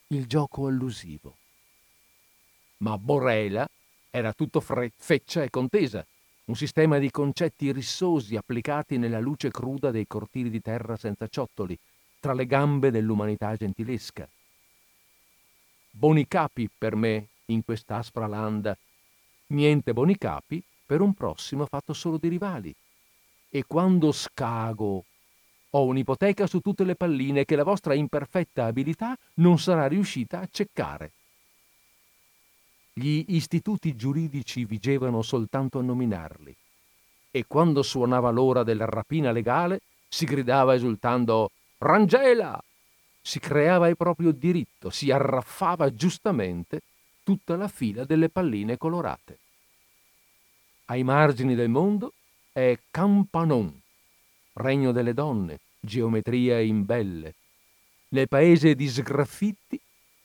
[0.08, 1.36] Il gioco allusivo.
[2.78, 3.68] Ma Borrela
[4.10, 6.06] era tutto fre- feccia e contesa,
[6.46, 11.78] un sistema di concetti rissosi applicati nella luce cruda dei cortili di terra senza ciottoli,
[12.18, 14.28] tra le gambe dell'umanità gentilesca.
[15.92, 18.76] Bonicapi per me in quest'aspra landa,
[19.48, 22.74] niente bonicapi per un prossimo fatto solo di rivali.
[23.52, 25.04] e quando scago
[25.70, 30.48] ho un'ipoteca su tutte le palline che la vostra imperfetta abilità non sarà riuscita a
[30.50, 31.12] ceccare.
[32.92, 36.54] Gli istituti giuridici vigevano soltanto a nominarli
[37.30, 42.62] e quando suonava l'ora della rapina legale si gridava esultando Rangela!
[43.22, 46.80] Si creava il proprio diritto, si arraffava giustamente
[47.22, 49.38] tutta la fila delle palline colorate.
[50.86, 52.14] Ai margini del mondo
[52.52, 53.78] è Campanon,
[54.54, 57.34] regno delle donne, geometria in belle.
[58.08, 59.80] Nel paese di sgraffitti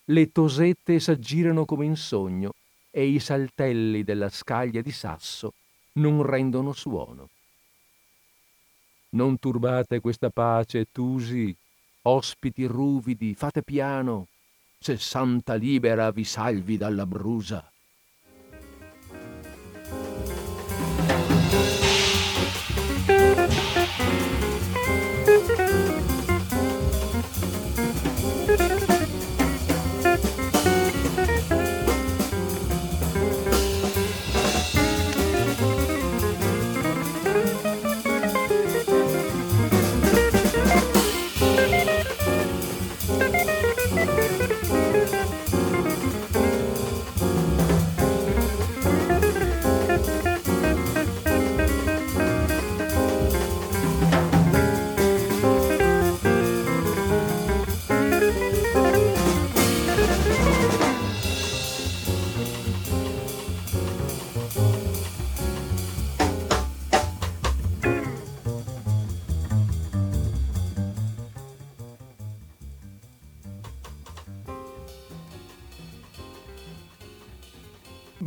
[0.05, 2.53] le tosette s'aggirano come in sogno
[2.91, 5.53] e i saltelli della scaglia di sasso
[5.93, 7.29] non rendono suono.
[9.09, 11.55] Non turbate questa pace, Tusi,
[12.03, 14.27] ospiti ruvidi, fate piano,
[14.77, 17.71] se Santa Libera vi salvi dalla brusa.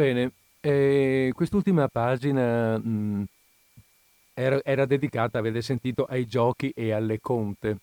[0.09, 3.23] Bene, eh, quest'ultima pagina mh, mm,
[4.33, 7.77] era, era, dedicata, avete sentito, ai giochi e alle conte.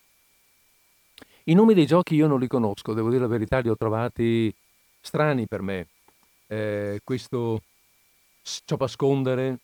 [1.43, 4.51] I nomi dei giochi io non li conosco, devo dire la verità, li ho trovati
[4.99, 5.87] strani per me.
[6.47, 7.61] Eh, questo
[8.41, 9.59] sciopascondere,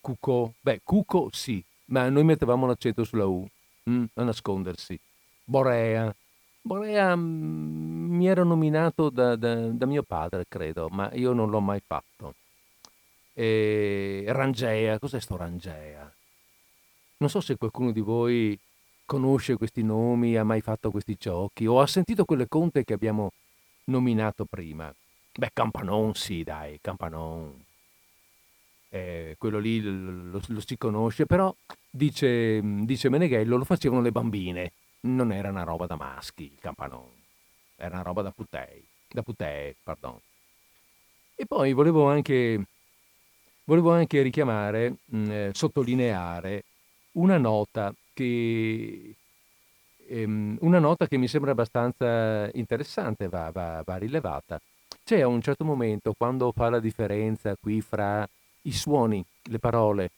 [0.00, 3.46] cuco, beh, cuco sì, ma noi mettevamo l'accento sulla U,
[3.88, 4.98] mm, a nascondersi.
[5.44, 6.12] Borea,
[6.64, 11.60] Borea mm, mi era nominato da, da, da, mio padre, credo, ma io non l'ho
[11.60, 12.34] mai fatto.
[13.34, 16.12] E Rangea, cos'è sto Rangea?
[17.18, 18.58] Non so se qualcuno di voi
[19.04, 23.32] conosce questi nomi, ha mai fatto questi giochi o ha sentito quelle conte che abbiamo
[23.84, 24.92] nominato prima.
[25.34, 27.64] Beh, Campanon sì, dai, Campanon.
[28.90, 31.54] Eh, quello lì lo, lo, lo, si conosce, però
[31.90, 34.72] dice, dice Meneghello, lo facevano le bambine
[35.02, 37.20] non era una roba da maschi il campanone,
[37.76, 40.18] era una roba da putei, da putei, pardon.
[41.34, 42.64] E poi volevo anche,
[43.64, 46.64] volevo anche richiamare, mh, mm, eh, sottolineare
[47.12, 49.14] una nota che
[50.06, 54.60] ehm, una nota che mi sembra abbastanza interessante, va, va, va, rilevata.
[55.04, 58.28] C'è a un certo momento, quando fa la differenza qui fra
[58.62, 60.10] i suoni, le parole,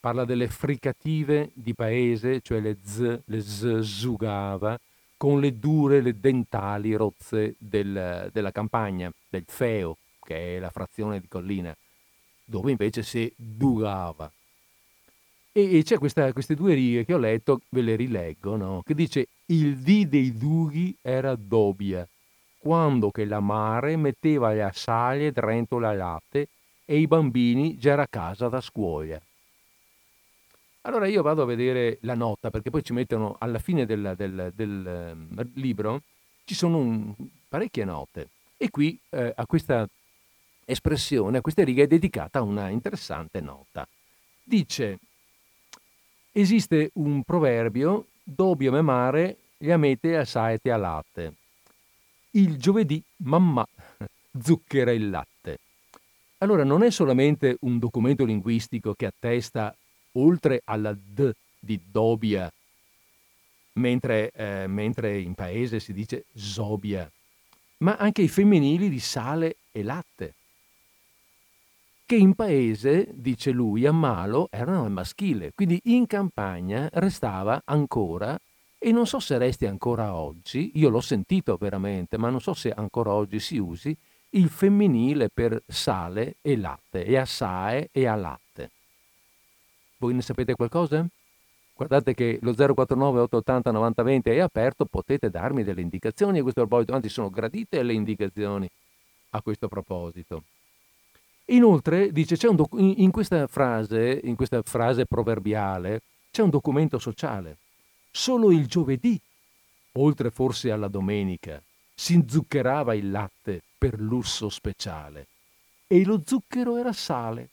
[0.00, 4.78] parla delle fricative di paese, cioè le z, le z zugava,
[5.16, 11.20] con le dure, le dentali rozze del, della campagna, del feo, che è la frazione
[11.20, 11.76] di collina,
[12.44, 14.30] dove invece si dugava.
[15.52, 18.82] E, e c'è questa, queste due righe che ho letto, ve le rileggo, no?
[18.84, 22.06] che dice il D dei dughi era dobbia,
[22.58, 26.48] quando che la mare metteva le assaglie dentro la latte
[26.84, 29.20] e i bambini già a casa da scuola.
[30.88, 34.52] Allora io vado a vedere la nota, perché poi ci mettono alla fine del, del,
[34.54, 36.00] del ehm, libro,
[36.44, 37.14] ci sono un,
[37.46, 38.30] parecchie note.
[38.56, 39.86] E qui eh, a questa
[40.64, 43.86] espressione, a questa riga è dedicata una interessante nota.
[44.42, 44.98] Dice,
[46.32, 51.34] esiste un proverbio, dobbio memare gli amete assaete a latte.
[52.30, 53.66] Il giovedì mamma
[54.40, 55.58] zucchera il latte.
[56.38, 59.76] Allora non è solamente un documento linguistico che attesta
[60.18, 62.52] oltre alla D di Dobia,
[63.74, 67.10] mentre, eh, mentre in paese si dice Zobia,
[67.78, 70.34] ma anche i femminili di sale e latte,
[72.04, 78.38] che in paese, dice lui, a malo erano al maschile, quindi in campagna restava ancora,
[78.78, 82.70] e non so se resti ancora oggi, io l'ho sentito veramente, ma non so se
[82.70, 83.94] ancora oggi si usi,
[84.30, 88.47] il femminile per sale e latte, e assai e a latte.
[89.98, 91.06] Voi ne sapete qualcosa?
[91.74, 96.94] Guardate che lo 049 880 9020 è aperto, potete darmi delle indicazioni a questo proposito,
[96.94, 98.68] anzi sono gradite le indicazioni
[99.30, 100.42] a questo proposito.
[101.46, 107.58] Inoltre dice doc- in, questa frase, in questa frase proverbiale, c'è un documento sociale.
[108.10, 109.18] Solo il giovedì,
[109.92, 111.62] oltre forse alla domenica,
[111.94, 115.26] si inzuccherava il latte per lusso speciale
[115.86, 117.48] e lo zucchero era sale.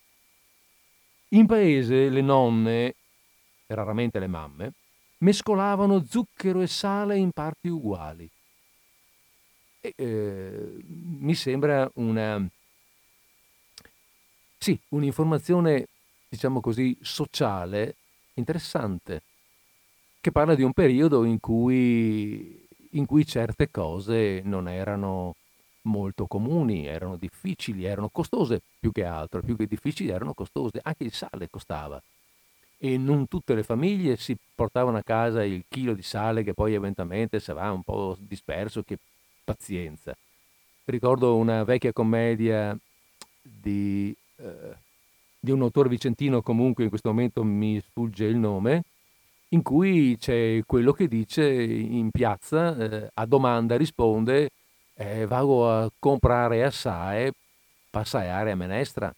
[1.35, 2.95] In paese le nonne,
[3.67, 4.73] raramente le mamme,
[5.17, 8.29] mescolavano zucchero e sale in parti uguali.
[9.81, 12.41] E, eh, mi sembra una,
[14.57, 15.87] sì, un'informazione,
[16.29, 17.97] diciamo così, sociale
[18.35, 19.23] interessante,
[20.21, 25.35] che parla di un periodo in cui in cui certe cose non erano
[25.85, 31.03] molto comuni, erano difficili, erano costose più che altro, più che difficili erano costose, anche
[31.03, 32.01] il sale costava
[32.77, 36.73] e non tutte le famiglie si portavano a casa il chilo di sale che poi
[36.73, 38.97] eventualmente sarà un po' disperso, che
[39.43, 40.15] pazienza.
[40.85, 42.77] Ricordo una vecchia commedia
[43.41, 44.75] di, eh,
[45.39, 48.83] di un autore vicentino, comunque in questo momento mi sfugge il nome,
[49.49, 54.49] in cui c'è quello che dice in piazza, eh, a domanda risponde,
[54.95, 57.31] eh, vado a comprare assai,
[57.89, 59.13] passare a menestra.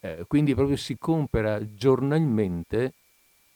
[0.00, 2.92] Eh, quindi proprio si compra giornalmente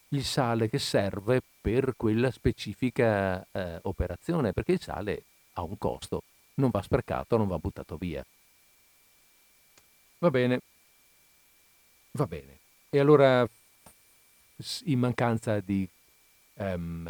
[0.08, 5.22] il sale che serve per quella specifica eh, operazione, perché il sale
[5.54, 6.22] ha un costo,
[6.54, 8.24] non va sprecato, non va buttato via.
[10.18, 10.60] Va bene,
[12.12, 12.58] va bene.
[12.90, 13.48] E allora
[14.84, 15.88] in mancanza di,
[16.54, 17.08] um,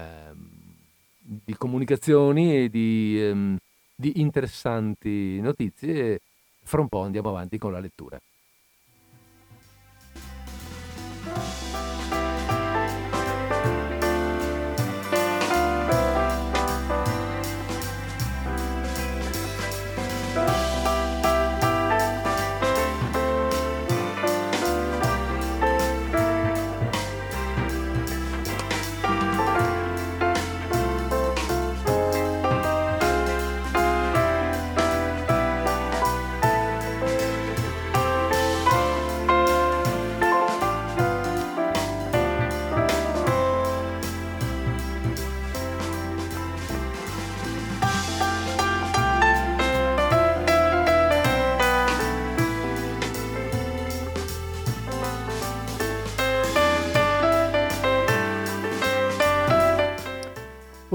[1.14, 3.58] di comunicazioni e di, um,
[4.00, 6.20] di interessanti notizie,
[6.62, 8.18] fra un po' andiamo avanti con la lettura.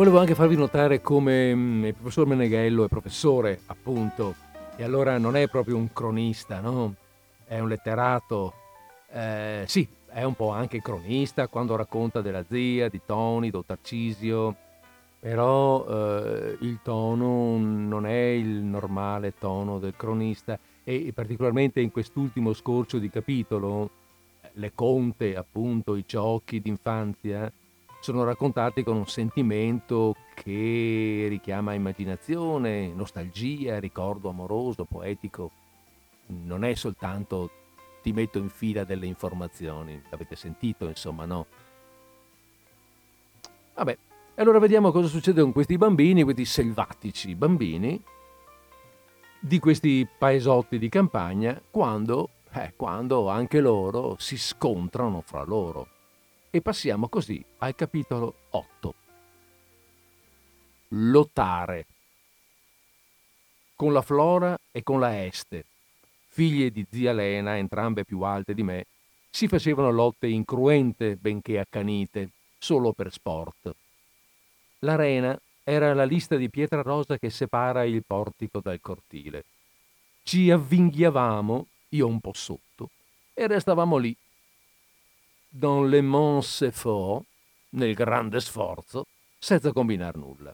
[0.06, 4.36] Volevo anche farvi notare come mm, il professor Meneghello è professore, appunto,
[4.76, 6.94] e allora non è proprio un cronista, no?
[7.44, 8.54] È un letterato.
[9.12, 14.56] Eh, sì, è un po' anche cronista quando racconta della zia, di Tony, do Tarcisio,
[15.20, 22.54] però eh, il tono non è il normale tono del cronista e particolarmente in quest'ultimo
[22.54, 23.90] scorcio di capitolo,
[24.54, 27.52] le conte, appunto, i giochi d'infanzia,
[28.06, 35.50] sono raccontati con un sentimento che richiama immaginazione, nostalgia, ricordo amoroso, poetico.
[36.28, 37.50] Non è soltanto
[38.04, 41.48] ti metto in fila delle informazioni, l'avete sentito, insomma, no?
[43.74, 43.98] Vabbè,
[44.36, 48.00] allora vediamo cosa succede con questi bambini, questi selvatici bambini
[49.40, 55.95] di questi paesotti di campagna quando, eh, quando anche loro si scontrano fra loro.
[56.56, 58.94] E passiamo così al capitolo 8.
[60.88, 61.86] Lottare.
[63.76, 65.66] Con la Flora e con la Este,
[66.30, 68.86] figlie di zia Lena, entrambe più alte di me,
[69.30, 73.76] si facevano lotte incruente, benché accanite, solo per sport.
[74.80, 79.44] L'arena era la lista di pietra rosa che separa il portico dal cortile.
[80.24, 82.92] Ci avvinghiavamo, io un po' sotto,
[83.34, 84.16] e restavamo lì,
[85.58, 87.24] dans le mons effort,
[87.70, 89.06] nel grande sforzo,
[89.40, 90.54] senza combinar nulla.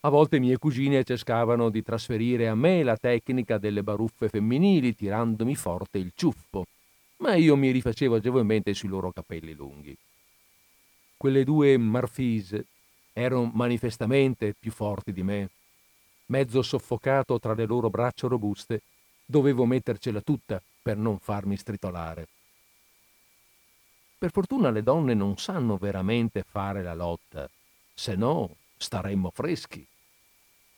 [0.00, 4.94] A volte i miei cugini cercavano di trasferire a me la tecnica delle baruffe femminili
[4.94, 6.66] tirandomi forte il ciuffo,
[7.18, 9.96] ma io mi rifacevo agevolmente sui loro capelli lunghi.
[11.16, 12.66] Quelle due marfise
[13.14, 15.48] erano manifestamente più forti di me.
[16.26, 18.82] Mezzo soffocato tra le loro braccia robuste,
[19.24, 22.28] dovevo mettercela tutta per non farmi stritolare.
[24.18, 27.50] Per fortuna le donne non sanno veramente fare la lotta,
[27.92, 29.86] se no staremmo freschi.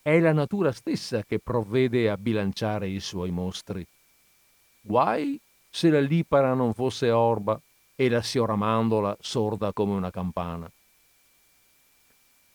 [0.02, 3.86] È la natura stessa che provvede a bilanciare i suoi mostri.
[4.80, 7.60] Guai se la lipara non fosse orba
[7.94, 10.68] e la sioramandola sorda come una campana.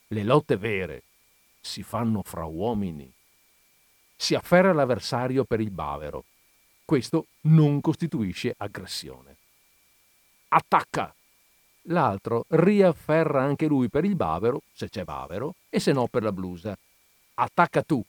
[0.07, 1.03] Le lotte vere
[1.61, 3.09] si fanno fra uomini.
[4.17, 6.25] Si afferra l'avversario per il bavero.
[6.83, 9.32] Questo non costituisce aggressione
[10.53, 11.13] attacca.
[11.87, 16.31] l'altro riafferra anche lui per il bavero, se c'è bavero, e se no per la
[16.31, 16.77] blusa.
[17.35, 18.03] Attacca tu.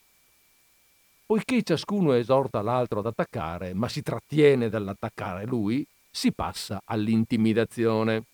[1.27, 8.25] Poiché ciascuno esorta l'altro ad attaccare, ma si trattiene dall'attaccare lui, si passa all'intimidazione.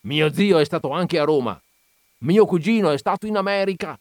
[0.00, 1.58] Mio zio è stato anche a Roma.
[2.18, 3.98] Mio cugino è stato in America.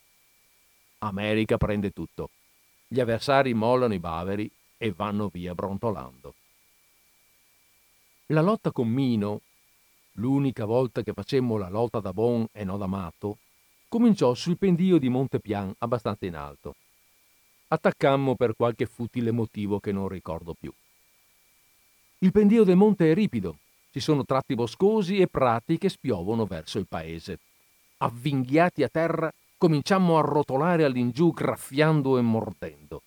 [0.99, 2.31] America prende tutto.
[2.87, 6.33] Gli avversari mollano i baveri e vanno via brontolando.
[8.31, 9.39] La lotta con Mino,
[10.15, 13.37] l'unica volta che facemmo la lotta da bon e no da matto,
[13.87, 16.75] cominciò sul pendio di Montepian abbastanza in alto.
[17.69, 20.73] Attaccammo per qualche futile motivo che non ricordo più.
[22.17, 23.59] Il pendio del monte è ripido,
[23.91, 27.39] ci sono tratti boscosi e prati che spiovono verso il paese.
[27.99, 33.03] Avvinghiati a terra, cominciammo a rotolare all'ingiù graffiando e mordendo.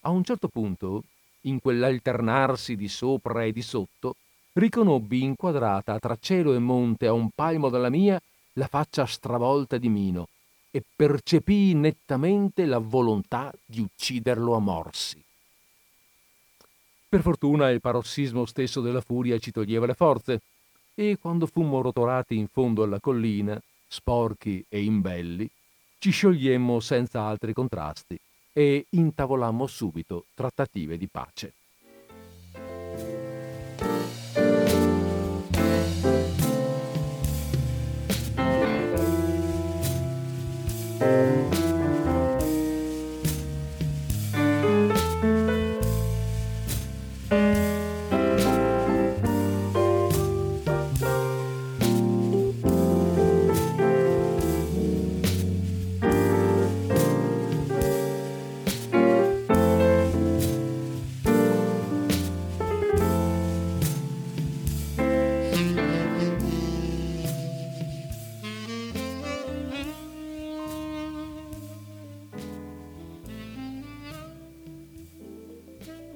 [0.00, 1.04] A un certo punto,
[1.42, 4.16] in quell'alternarsi di sopra e di sotto,
[4.54, 8.20] riconobbi inquadrata tra cielo e monte a un palmo dalla mia
[8.54, 10.28] la faccia stravolta di Mino
[10.70, 15.22] e percepii nettamente la volontà di ucciderlo a morsi.
[17.08, 20.40] Per fortuna il parossismo stesso della furia ci toglieva le forze
[20.94, 25.48] e quando fummo rotolati in fondo alla collina, sporchi e imbelli,
[25.98, 28.18] ci sciogliemmo senza altri contrasti
[28.52, 31.52] e intavolammo subito trattative di pace.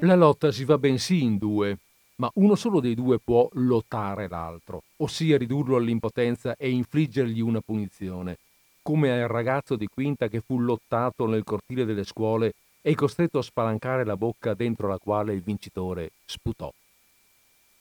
[0.06, 1.78] La lotta si va bensì in due,
[2.16, 8.36] ma uno solo dei due può lottare l'altro, ossia ridurlo all'impotenza e infliggergli una punizione,
[8.82, 12.52] come al ragazzo di quinta che fu lottato nel cortile delle scuole
[12.82, 16.72] e costretto a spalancare la bocca dentro la quale il vincitore sputò.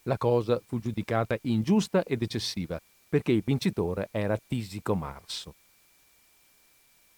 [0.03, 5.53] La cosa fu giudicata ingiusta ed eccessiva, perché il vincitore era Tisico Marso.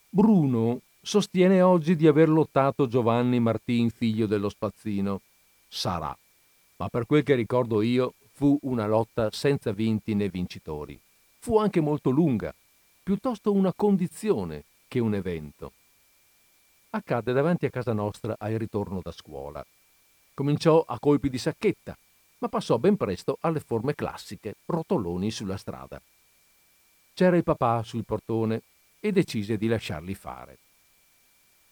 [0.10, 5.22] Bruno sostiene oggi di aver lottato Giovanni Martin, figlio dello spazzino.
[5.66, 6.16] Sarà,
[6.76, 11.00] ma per quel che ricordo io fu una lotta senza vinti né vincitori.
[11.40, 12.54] Fu anche molto lunga,
[13.02, 15.72] piuttosto una condizione che un evento.
[16.90, 19.66] Accadde davanti a casa nostra al ritorno da scuola.
[20.34, 21.98] Cominciò a colpi di sacchetta,
[22.40, 26.02] ma passò ben presto alle forme classiche, rotoloni sulla strada.
[27.14, 28.62] C'era il papà sul portone
[29.00, 30.58] e decise di lasciarli fare.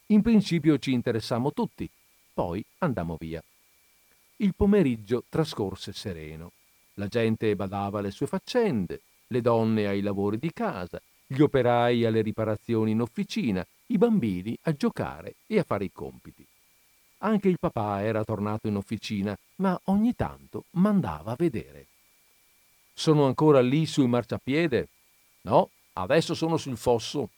[0.08, 1.90] In principio ci interessammo tutti,
[2.32, 3.44] poi andammo via.
[4.38, 6.52] Il pomeriggio trascorse sereno.
[6.96, 12.22] La gente badava alle sue faccende, le donne ai lavori di casa, gli operai alle
[12.22, 16.46] riparazioni in officina, i bambini a giocare e a fare i compiti.
[17.20, 21.88] Anche il papà era tornato in officina, ma ogni tanto mandava a vedere.
[22.94, 24.88] Sono ancora lì sul marciapiede?
[25.42, 27.30] No, adesso sono sul fosso.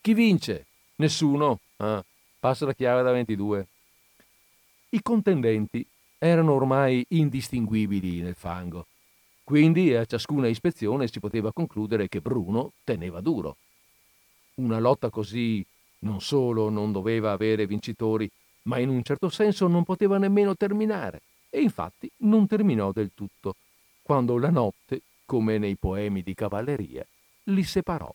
[0.00, 0.66] Chi vince?
[0.96, 1.60] Nessuno.
[1.76, 2.02] Ah,
[2.38, 3.66] passa la chiave da 22.
[4.90, 5.86] I contendenti
[6.18, 8.86] erano ormai indistinguibili nel fango,
[9.44, 13.56] quindi a ciascuna ispezione si poteva concludere che Bruno teneva duro.
[14.54, 15.64] Una lotta così
[16.00, 18.30] non solo non doveva avere vincitori,
[18.62, 21.20] ma in un certo senso non poteva nemmeno terminare,
[21.50, 23.56] e infatti non terminò del tutto,
[24.02, 27.06] quando la notte, come nei poemi di cavalleria,
[27.44, 28.12] li separò.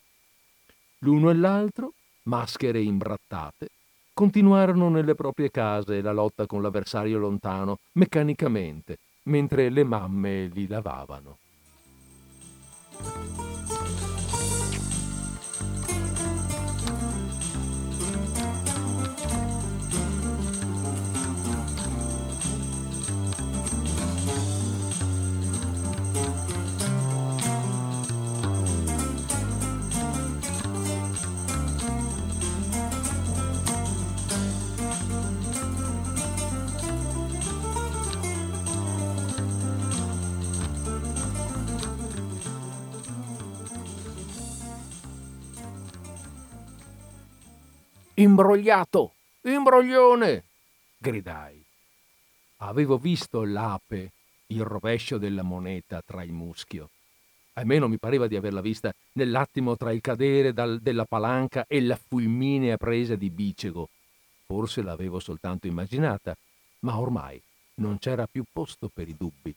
[0.99, 1.93] L'uno e l'altro
[2.23, 3.69] maschere imbrattate,
[4.13, 11.37] continuarono nelle proprie case la lotta con l'avversario lontano, meccanicamente, mentre le mamme li lavavano.
[48.21, 49.15] Imbrogliato!
[49.41, 50.43] Imbroglione!
[50.95, 51.59] gridai.
[52.57, 54.11] Avevo visto l'ape,
[54.47, 56.91] il rovescio della moneta tra il muschio.
[57.53, 61.95] almeno mi pareva di averla vista nell'attimo tra il cadere dal, della palanca e la
[61.95, 63.89] fulminea presa di Bicego.
[64.45, 66.37] Forse l'avevo soltanto immaginata,
[66.81, 67.41] ma ormai
[67.75, 69.53] non c'era più posto per i dubbi.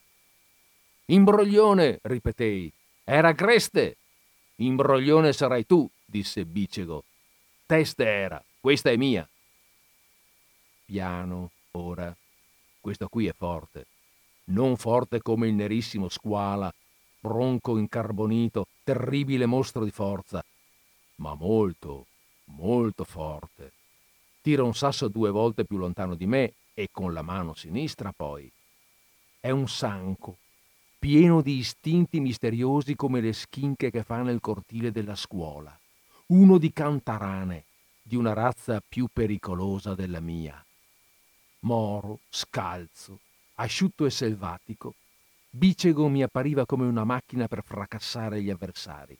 [1.07, 2.73] Imbroglione, ripetei.
[3.05, 3.99] Era Greste.
[4.57, 7.05] Imbroglione sarai tu, disse Bicego.
[7.67, 9.29] Teste era, questa è mia.
[10.87, 12.17] Piano, ora.
[12.81, 13.85] Questo qui è forte.
[14.45, 16.73] Non forte come il nerissimo squala
[17.21, 20.43] bronco incarbonito, terribile mostro di forza,
[21.17, 22.07] ma molto,
[22.57, 23.73] molto forte.
[24.41, 28.51] Tira un sasso due volte più lontano di me e con la mano sinistra poi.
[29.41, 30.39] È un sanco,
[30.99, 35.79] pieno di istinti misteriosi come le schinche che fa nel cortile della scuola.
[36.29, 37.65] Uno di cantarane,
[38.07, 40.63] di una razza più pericolosa della mia.
[41.61, 43.21] Moro, scalzo,
[43.55, 44.95] asciutto e selvatico,
[45.49, 49.17] Bicego mi appariva come una macchina per fracassare gli avversari.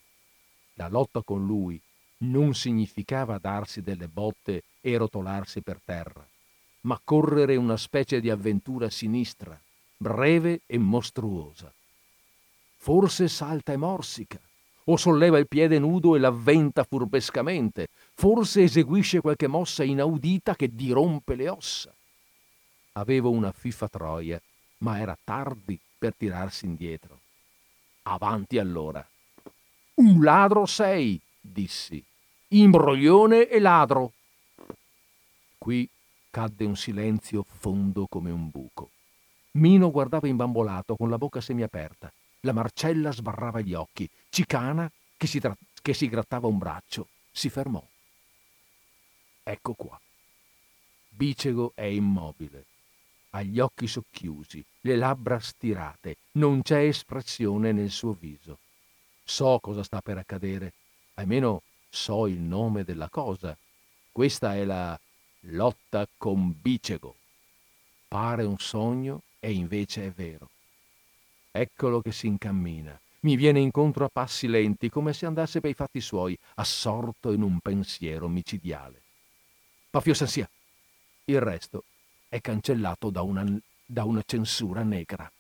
[0.75, 1.81] La lotta con lui
[2.19, 6.27] non significava darsi delle botte e rotolarsi per terra,
[6.83, 9.59] ma correre una specie di avventura sinistra,
[9.97, 11.73] breve e mostruosa.
[12.77, 14.39] Forse salta e morsica,
[14.85, 21.35] o solleva il piede nudo e l'avventa furbescamente, forse eseguisce qualche mossa inaudita che dirompe
[21.35, 21.93] le ossa.
[22.93, 24.41] Avevo una fiffa troia,
[24.79, 27.21] ma era tardi per tirarsi indietro.
[28.03, 29.07] Avanti allora.
[29.95, 32.03] Un ladro sei, dissi.
[32.49, 34.13] Imbroglione e ladro.
[35.57, 35.89] Qui
[36.31, 38.91] cadde un silenzio fondo come un buco.
[39.53, 42.13] Mino guardava imbambolato con la bocca semiaperta.
[42.45, 44.09] La Marcella sbarrava gli occhi.
[44.29, 47.85] Cicana, che si, tra- che si grattava un braccio, si fermò.
[49.43, 50.01] Ecco qua.
[51.09, 52.67] Bicego è immobile
[53.37, 58.59] ha gli occhi socchiusi, le labbra stirate, non c'è espressione nel suo viso.
[59.25, 60.73] So cosa sta per accadere,
[61.15, 63.57] almeno so il nome della cosa.
[64.13, 64.99] Questa è la
[65.47, 67.17] lotta con Bicego.
[68.07, 70.51] Pare un sogno e invece è vero.
[71.57, 73.01] Eccolo che si incammina.
[73.21, 77.43] Mi viene incontro a passi lenti, come se andasse per i fatti suoi, assorto in
[77.43, 79.03] un pensiero micidiale.
[79.89, 80.51] Pafio Sansia.
[81.27, 81.85] Il resto
[82.29, 83.47] è cancellato da una,
[83.87, 85.31] da una censura negra.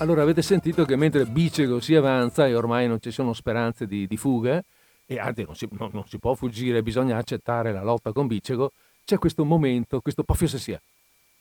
[0.00, 4.06] Allora avete sentito che mentre Bicego si avanza e ormai non ci sono speranze di,
[4.06, 4.64] di fuga,
[5.04, 8.72] e anzi non si, non, non si, può fuggire, bisogna accettare la lotta con Bicego,
[9.04, 10.80] c'è questo momento, questo poffio se sia.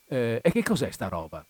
[0.10, 1.44] Eh, e che cos'è sta roba?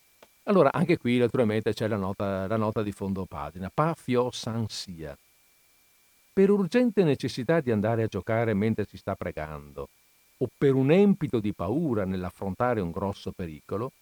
[0.43, 5.17] Allora anche qui naturalmente c'è la nota, la nota di fondo pagina, Pafio San Sia.
[6.31, 9.89] Per urgente necessità di andare a giocare mentre si sta pregando,
[10.37, 13.93] o per un empito di paura nell'affrontare un grosso pericolo,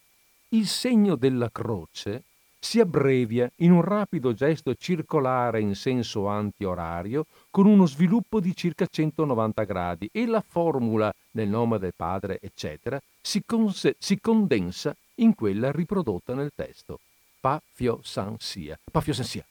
[0.50, 2.24] il segno della croce
[2.58, 8.86] si abbrevia in un rapido gesto circolare in senso antiorario con uno sviluppo di circa
[8.86, 15.34] 190 gradi e la formula nel nome del padre, eccetera, si, conse- si condensa in
[15.34, 17.00] quella riprodotta nel testo.
[17.40, 18.78] Pa Fio San Sia.
[18.90, 19.46] Pa Fio San Sia.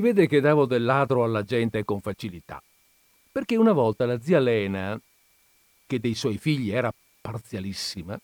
[0.00, 2.62] Si vede che davo del ladro alla gente con facilità,
[3.30, 4.98] perché una volta la zia Lena,
[5.86, 6.90] che dei suoi figli era
[7.20, 8.18] parzialissima,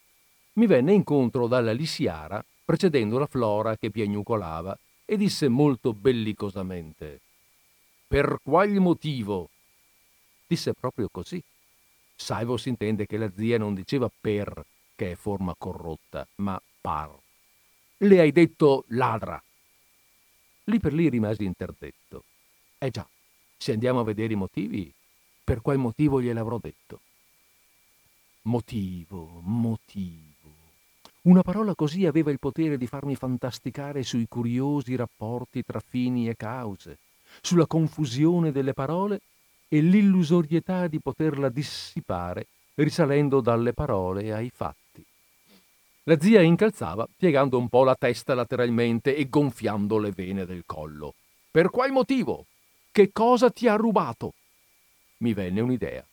[0.54, 4.74] mi venne incontro dalla lisiara precedendo la Flora che piagnucolava
[5.04, 7.20] e disse molto bellicosamente
[8.08, 9.50] Per qual motivo?
[10.46, 11.42] Disse proprio così.
[12.14, 14.64] Salvo si intende che la zia non diceva per,
[14.94, 17.14] che è forma corrotta, ma par.
[17.98, 19.38] Le hai detto ladra.
[20.68, 22.24] Lì per lì rimasi interdetto.
[22.78, 23.06] Eh già,
[23.56, 24.92] se andiamo a vedere i motivi,
[25.44, 27.00] per qual motivo gliel'avrò detto?
[28.42, 30.24] Motivo, motivo.
[31.22, 36.34] Una parola così aveva il potere di farmi fantasticare sui curiosi rapporti tra fini e
[36.36, 36.98] cause,
[37.40, 39.20] sulla confusione delle parole
[39.68, 44.85] e l'illusorietà di poterla dissipare risalendo dalle parole ai fatti.
[46.08, 51.14] La zia incalzava, piegando un po' la testa lateralmente e gonfiando le vene del collo.
[51.50, 52.46] Per qual motivo?
[52.92, 54.34] Che cosa ti ha rubato?
[55.18, 56.06] Mi venne un'idea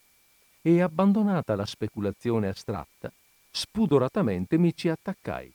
[0.62, 3.12] e, abbandonata la speculazione astratta,
[3.52, 5.52] spudoratamente mi ci attaccai.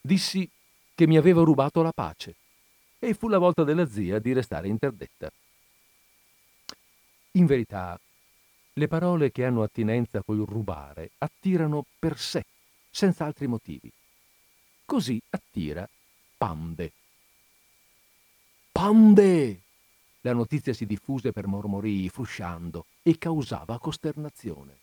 [0.00, 0.48] Dissi
[0.94, 2.36] che mi aveva rubato la pace
[3.00, 5.28] e fu la volta della zia di restare interdetta.
[7.32, 7.98] In verità,
[8.74, 12.44] le parole che hanno attinenza col rubare attirano per sé,
[12.90, 13.90] senza altri motivi.
[14.84, 15.88] Così attira
[16.36, 16.92] Pande.
[18.72, 19.60] Pande!
[20.22, 24.78] La notizia si diffuse per mormorii, frusciando, e causava costernazione.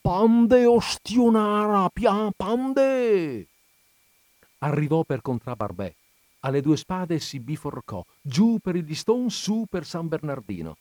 [0.00, 3.46] Pande ostionara, pia pande!
[4.58, 5.94] Arrivò per Contrabarbè.
[6.40, 10.76] Alle due spade si biforcò, giù per il Diston, su per San Bernardino.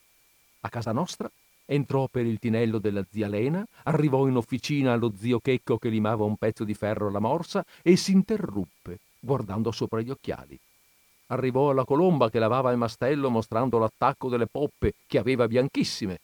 [0.61, 1.29] A casa nostra
[1.73, 6.23] entrò per il tinello della zia Lena, arrivò in officina allo zio Checco che limava
[6.23, 10.59] un pezzo di ferro alla morsa e si interruppe, guardando sopra gli occhiali.
[11.27, 16.19] Arrivò alla colomba che lavava il mastello mostrando l'attacco delle poppe che aveva bianchissime.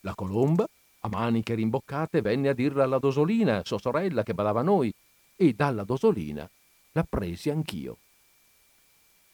[0.00, 0.66] La colomba
[1.00, 4.92] a maniche rimboccate venne a dirla alla Dosolina, sua sorella che badava a noi,
[5.36, 6.48] e dalla Dosolina
[6.92, 7.98] la presi anch'io.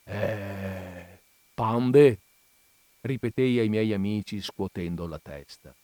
[0.04, 1.20] Eh,
[1.54, 2.18] pande,
[3.04, 5.74] ripetei ai miei amici scuotendo la testa.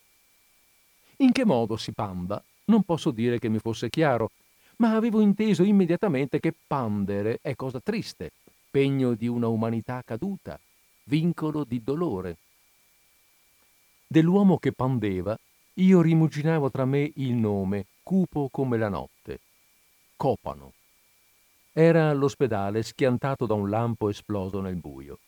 [1.18, 2.42] In che modo si panda?
[2.66, 4.30] Non posso dire che mi fosse chiaro,
[4.76, 8.32] ma avevo inteso immediatamente che pandere è cosa triste,
[8.70, 10.58] pegno di una umanità caduta,
[11.04, 12.36] vincolo di dolore.
[14.06, 15.38] Dell'uomo che pandeva
[15.74, 19.40] io rimuginavo tra me il nome, cupo come la notte.
[20.16, 20.72] Copano.
[21.72, 25.18] Era all'ospedale schiantato da un lampo esploso nel buio,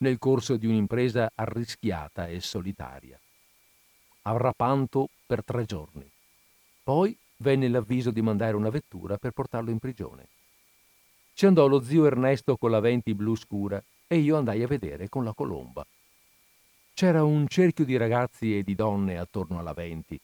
[0.00, 3.18] nel corso di un'impresa arrischiata e solitaria.
[4.22, 6.10] Avrà panto per tre giorni.
[6.82, 10.28] Poi venne l'avviso di mandare una vettura per portarlo in prigione.
[11.34, 15.08] Ci andò lo zio Ernesto con la venti blu scura e io andai a vedere
[15.08, 15.86] con la colomba.
[16.94, 20.20] C'era un cerchio di ragazzi e di donne attorno alla venti.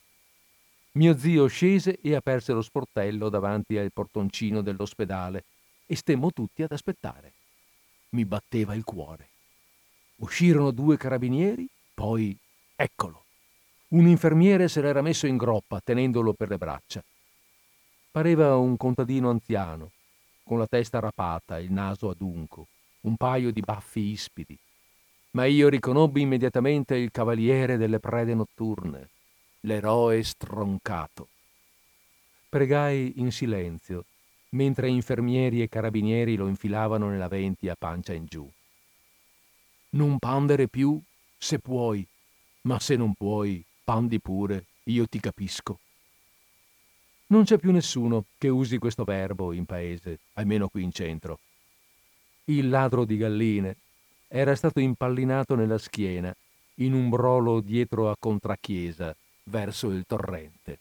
[0.93, 5.43] Mio zio scese e aperse lo sportello davanti al portoncino dell'ospedale
[5.85, 7.33] e stemmo tutti ad aspettare.
[8.09, 9.29] Mi batteva il cuore.
[10.19, 12.35] Uscirono due carabinieri, poi
[12.75, 13.25] eccolo.
[13.89, 17.03] Un infermiere se l'era messo in groppa, tenendolo per le braccia.
[18.11, 19.91] Pareva un contadino anziano,
[20.43, 22.67] con la testa rapata, il naso adunco,
[23.01, 24.57] un paio di baffi ispidi,
[25.31, 29.09] ma io riconobbi immediatamente il cavaliere delle prede notturne,
[29.61, 31.27] l'eroe stroncato.
[32.49, 34.05] Pregai in silenzio,
[34.49, 38.49] mentre infermieri e carabinieri lo infilavano nella venti a pancia in giù.
[39.89, 40.99] Non pandere più,
[41.37, 42.05] se puoi,
[42.61, 45.79] ma se non puoi, pandi pure, io ti capisco.
[47.27, 51.39] Non c'è più nessuno che usi questo verbo in paese, almeno qui in centro.
[52.45, 53.75] Il ladro di galline,
[54.27, 56.35] era stato impallinato nella schiena,
[56.75, 60.79] in un brolo dietro a contrachiesa, verso il torrente.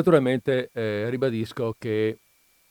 [0.00, 2.16] Naturalmente eh, ribadisco che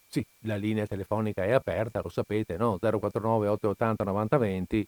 [0.07, 2.79] sì, la linea telefonica è aperta, lo sapete, no?
[2.79, 4.87] 049 880 9020.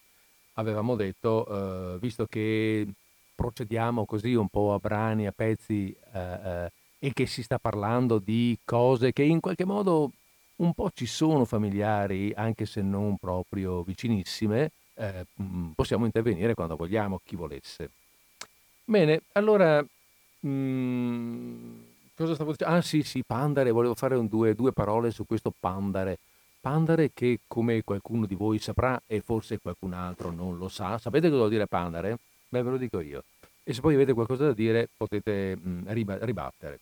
[0.53, 1.45] Avevamo detto,
[1.93, 2.87] eh, visto che
[3.35, 8.17] procediamo così un po' a brani, a pezzi eh, eh, e che si sta parlando
[8.17, 10.09] di cose che in qualche modo
[10.55, 16.75] un po' ci sono familiari, anche se non proprio vicinissime, eh, mm, possiamo intervenire quando
[16.75, 17.91] vogliamo, chi volesse.
[18.83, 19.85] Bene, allora,
[20.39, 21.89] mh, mm,
[22.21, 22.75] cosa stavo dicendo?
[22.75, 26.19] Ah sì, sì, Pandare, volevo fare due, due parole su questo Pandare.
[26.59, 31.27] Pandare che, come qualcuno di voi saprà e forse qualcun altro non lo sa, sapete
[31.27, 32.17] cosa vuol dire Pandare?
[32.49, 33.23] Beh, ve lo dico io.
[33.63, 35.81] E se poi avete qualcosa da dire potete mh, mm,
[36.19, 36.79] ribattere.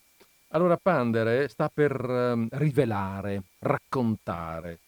[0.52, 4.80] Allora, pandere sta per eh, rivelare, raccontare,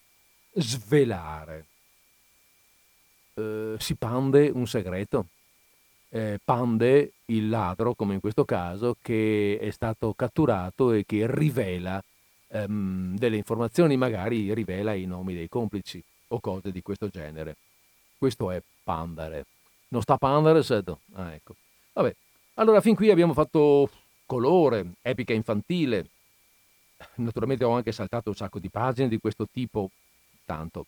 [0.55, 1.67] svelare.
[3.35, 5.27] Eh, si pande un segreto.
[6.15, 12.03] Eh, pande il ladro, come in questo caso, che è stato catturato e che rivela
[12.49, 17.57] ehm, delle informazioni, magari rivela i nomi dei complici o cose di questo genere.
[18.19, 19.47] Questo è pandere.
[19.89, 21.01] Non sta pandere, sedo?
[21.15, 21.55] Ah, ecco.
[21.95, 22.15] Vabbè,
[22.55, 23.89] allora fin qui abbiamo fatto
[24.27, 26.09] colore, epica infantile.
[27.17, 29.91] Naturalmente ho anche saltato un sacco di pagine di questo tipo,
[30.45, 30.85] tanto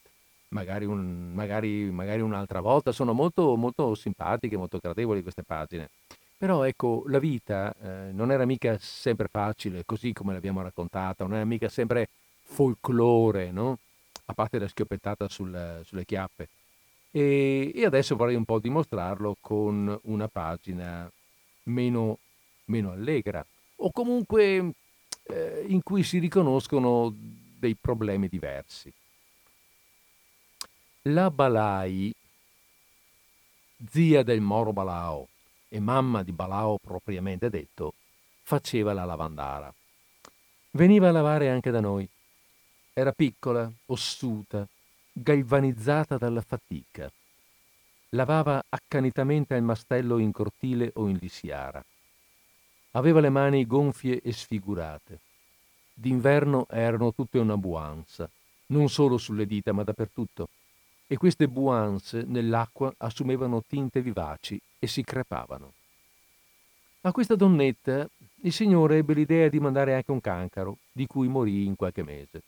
[0.55, 2.93] magari, un, magari, magari un'altra volta.
[2.93, 5.91] Sono molto, molto simpatiche, molto gradevoli queste pagine.
[6.37, 11.35] Però ecco, la vita eh, non era mica sempre facile, così come l'abbiamo raccontata, non
[11.35, 12.09] era mica sempre
[12.43, 13.79] folklore, no?
[14.27, 16.49] A parte la schioppettata sul, sulle chiappe.
[17.11, 21.11] E, e, adesso vorrei un po' dimostrarlo con una pagina
[21.65, 22.19] meno
[22.67, 23.45] meno allegra
[23.77, 24.73] o comunque
[25.25, 27.13] eh, in cui si riconoscono
[27.59, 28.93] dei problemi diversi.
[31.09, 32.15] La Balai,
[33.91, 35.29] zia del Moro Balao
[35.69, 37.93] e mamma di Balao propriamente detto,
[38.43, 39.71] faceva la lavandara.
[40.71, 42.09] Veniva a lavare anche da noi.
[42.95, 44.67] Era piccola, ossuta,
[45.13, 47.13] galvanizzata dalla fatica.
[48.13, 51.85] Lavava accanitamente al mastello in cortile o in lisiara.
[52.93, 55.21] Aveva le mani gonfie e sfigurate.
[55.93, 58.27] D'inverno erano tutte una buanza,
[58.69, 60.49] non solo sulle dita ma dappertutto,
[61.07, 65.73] e queste buanze nell'acqua assumevano tinte vivaci e si crepavano.
[67.03, 68.09] A questa donnetta
[68.43, 72.43] il Signore ebbe l'idea di mandare anche un cancro, di cui morì in qualche mese.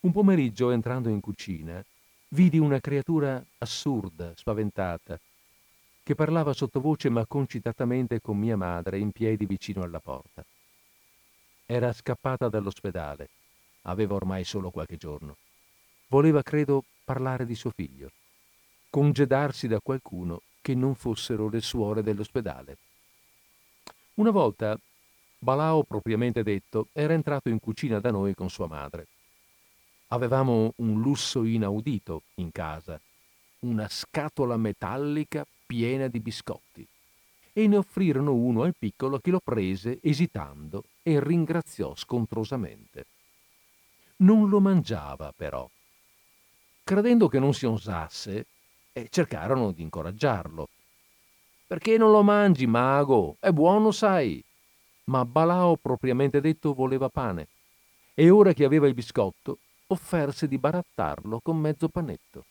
[0.00, 1.82] Un pomeriggio, entrando in cucina,
[2.28, 5.18] vidi una creatura assurda, spaventata,
[6.02, 10.44] che parlava sottovoce ma concitatamente con mia madre in piedi vicino alla porta.
[11.66, 13.28] Era scappata dall'ospedale,
[13.82, 15.36] aveva ormai solo qualche giorno.
[16.08, 18.10] Voleva, credo, parlare di suo figlio,
[18.90, 22.76] congedarsi da qualcuno che non fossero le suore dell'ospedale.
[24.14, 24.76] Una volta
[25.38, 29.06] Balao, propriamente detto, era entrato in cucina da noi con sua madre.
[30.08, 33.00] Avevamo un lusso inaudito in casa,
[33.60, 36.86] una scatola metallica piena di biscotti
[37.52, 43.06] e ne offrirono uno al piccolo che lo prese esitando e ringraziò scontrosamente.
[44.16, 45.68] Non lo mangiava però.
[46.86, 48.46] Credendo che non si osasse,
[48.92, 50.68] eh, cercarono di incoraggiarlo.
[51.66, 53.36] Perché non lo mangi, mago?
[53.40, 54.40] È buono, sai.
[55.06, 57.48] Ma Balao, propriamente detto, voleva pane.
[58.14, 59.58] E ora che aveva il biscotto,
[59.88, 62.44] offerse di barattarlo con mezzo panetto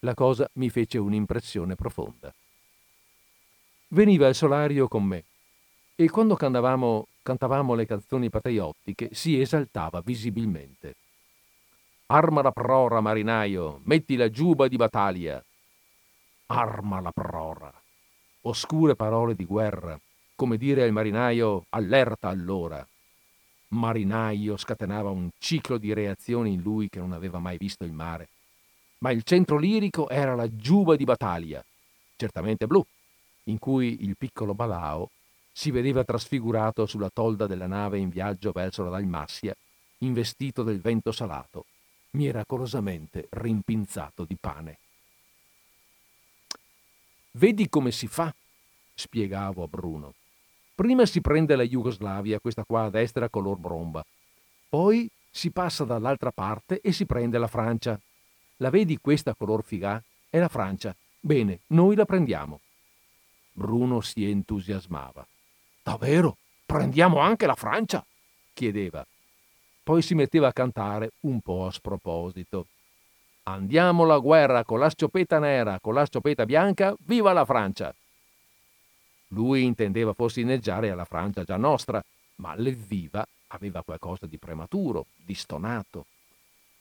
[0.00, 2.32] la cosa mi fece un'impressione profonda.
[3.88, 5.24] Veniva al solario con me
[5.96, 10.94] e quando cantavamo, cantavamo le canzoni patriottiche si esaltava visibilmente.
[12.10, 15.42] Arma la prora, marinaio, metti la giuba di battaglia.
[16.46, 17.72] Arma la prora.
[18.42, 19.98] Oscure parole di guerra,
[20.34, 22.86] come dire al marinaio allerta allora.
[23.68, 28.28] Marinaio scatenava un ciclo di reazioni in lui che non aveva mai visto il mare
[28.98, 31.64] ma il centro lirico era la giuba di battaglia,
[32.16, 32.84] certamente blu,
[33.44, 35.10] in cui il piccolo Balao
[35.52, 39.54] si vedeva trasfigurato sulla tolda della nave in viaggio verso la Dalmassia,
[39.98, 41.66] investito del vento salato,
[42.10, 44.78] miracolosamente rimpinzato di pane.
[47.32, 48.34] Vedi come si fa,
[48.94, 50.14] spiegavo a Bruno.
[50.74, 54.04] Prima si prende la Jugoslavia, questa qua a destra color bromba,
[54.68, 58.00] poi si passa dall'altra parte e si prende la Francia,
[58.60, 60.02] la vedi questa color figà?
[60.28, 60.94] È la Francia.
[61.20, 62.60] Bene, noi la prendiamo.
[63.52, 65.26] Bruno si entusiasmava.
[65.82, 66.36] Davvero?
[66.66, 68.04] Prendiamo anche la Francia?
[68.52, 69.06] chiedeva.
[69.88, 72.66] Poi si metteva a cantare un po' a sproposito.
[73.44, 77.94] Andiamo alla guerra con la sciopetta nera, con la sciopetta bianca, viva la Francia!
[79.28, 85.32] Lui intendeva forse inneggiare alla Francia già nostra, ma l'Evviva aveva qualcosa di prematuro, di
[85.32, 86.04] stonato.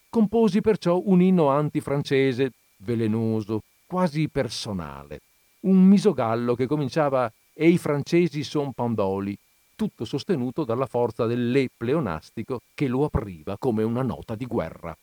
[0.10, 5.22] Composi perciò un inno antifrancese, velenoso, quasi personale,
[5.62, 9.40] un misogallo che cominciava E i francesi son pandoli,
[9.78, 14.98] tutto sostenuto dalla forza del le pleonastico che lo apriva come una nota di guerra.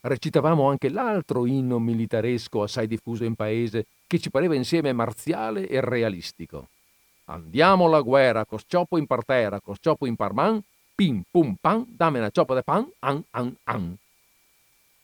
[0.00, 5.80] Recitavamo anche l'altro inno militaresco assai diffuso in paese, che ci pareva insieme marziale e
[5.80, 6.68] realistico.
[7.24, 10.62] Andiamo alla guerra, cosciopo in partera, cosciopo in parman,
[10.94, 13.96] pim pum pam, dammi una cioppa de pan, an an an.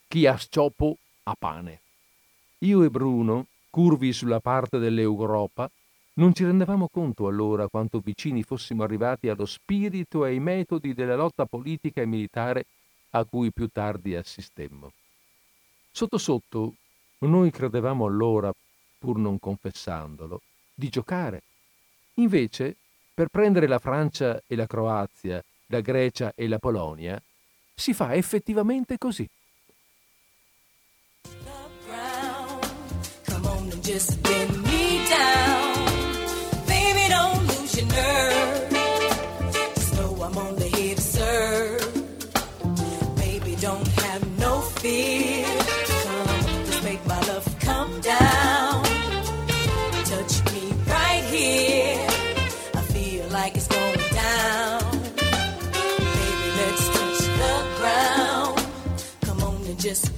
[0.07, 1.81] Chi ha sciopo ha pane.
[2.59, 5.71] Io e Bruno, curvi sulla parte dell'Europa,
[6.15, 11.17] non ci rendevamo conto allora quanto vicini fossimo arrivati allo spirito e ai metodi della
[11.17, 12.67] lotta politica e militare
[13.11, 14.93] a cui più tardi assistemmo.
[15.91, 16.75] Sotto sotto,
[17.21, 18.53] noi credevamo allora,
[18.99, 20.41] pur non confessandolo,
[20.75, 21.43] di giocare.
[22.15, 22.77] Invece,
[23.13, 27.21] per prendere la Francia e la Croazia, la Grecia e la Polonia,
[27.75, 29.29] si fa effettivamente così.
[33.83, 35.50] Just me down.
[43.17, 44.73] Baby, don't your nerve.
[44.81, 45.47] fear.
[46.05, 48.85] Come, just make my love come down.
[50.05, 52.07] Touch me right here.
[52.75, 54.91] I feel like it's going down.
[56.19, 58.67] Baby, let's touch the ground.
[59.23, 60.17] Come on and just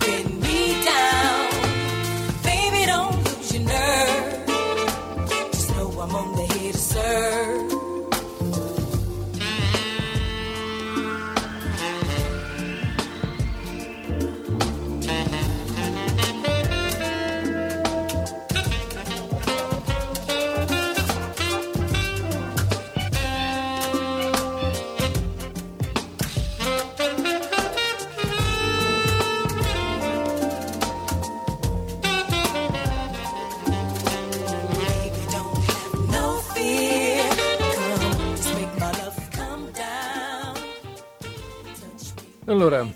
[42.53, 42.87] Allora,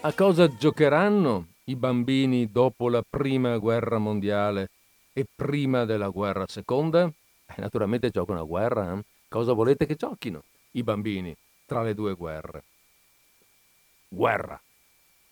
[0.00, 4.70] a cosa giocheranno i bambini dopo la prima guerra mondiale
[5.12, 7.06] e prima della guerra seconda?
[7.06, 8.92] Eh, naturalmente giocano a guerra.
[8.92, 9.04] Eh?
[9.28, 11.32] Cosa volete che giochino i bambini
[11.64, 12.64] tra le due guerre?
[14.08, 14.60] Guerra.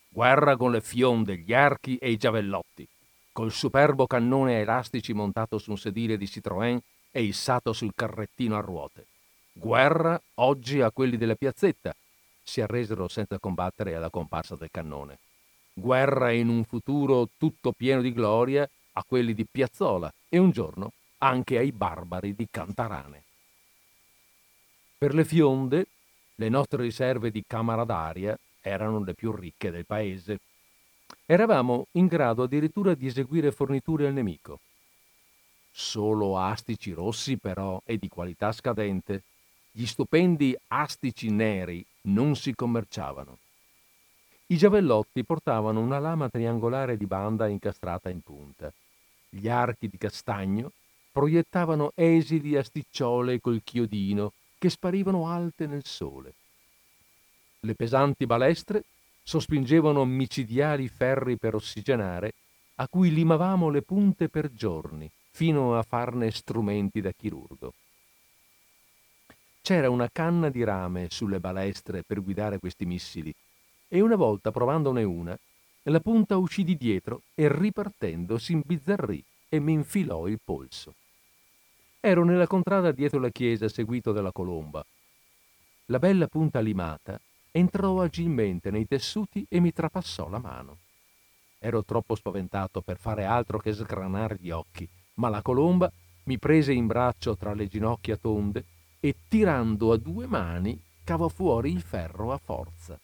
[0.09, 2.87] Guerra con le fionde, gli archi e i giavellotti,
[3.33, 6.79] col superbo cannone a elastici montato su un sedile di Citroën
[7.11, 9.07] e issato sul carrettino a ruote.
[9.53, 11.93] Guerra oggi a quelli della piazzetta,
[12.43, 15.19] si arresero senza combattere alla comparsa del cannone.
[15.73, 20.93] Guerra in un futuro tutto pieno di gloria a quelli di Piazzola e un giorno
[21.19, 23.23] anche ai barbari di Cantarane.
[24.99, 25.87] Per le fionde,
[26.35, 30.41] le nostre riserve di camaradaria erano le più ricche del paese.
[31.25, 34.61] Eravamo in grado addirittura di eseguire forniture al nemico.
[35.71, 39.23] Solo astici rossi, però, e di qualità scadente,
[39.71, 43.39] gli stupendi astici neri non si commerciavano.
[44.47, 48.73] I giavellotti portavano una lama triangolare di banda incastrata in punta.
[49.29, 50.73] Gli archi di castagno
[51.13, 56.35] proiettavano esili asticciole col chiodino che sparivano alte nel sole.
[57.61, 58.85] Le pesanti balestre
[59.23, 62.33] sospingevano micidiali ferri per ossigenare
[62.77, 67.75] a cui limavamo le punte per giorni, fino a farne strumenti da chirurgo.
[69.63, 73.33] C'era una canna di rame sulle balestre per guidare questi missili
[73.89, 75.39] e una volta provandone una,
[75.85, 80.95] la punta uscì di dietro e ripartendo si imbizzarrì e mi infilò il polso.
[82.01, 84.85] Ero nella contrada dietro la chiesa seguito dalla colomba.
[85.87, 90.79] La bella punta limata entrò agilmente nei tessuti e mi trapassò la mano.
[91.59, 95.93] Ero troppo spaventato per fare altro che sgranare gli occhi, ma la colomba
[96.25, 98.65] mi prese in braccio tra le ginocchia tonde
[99.01, 103.01] e tirando a due mani cavò fuori il ferro a forza.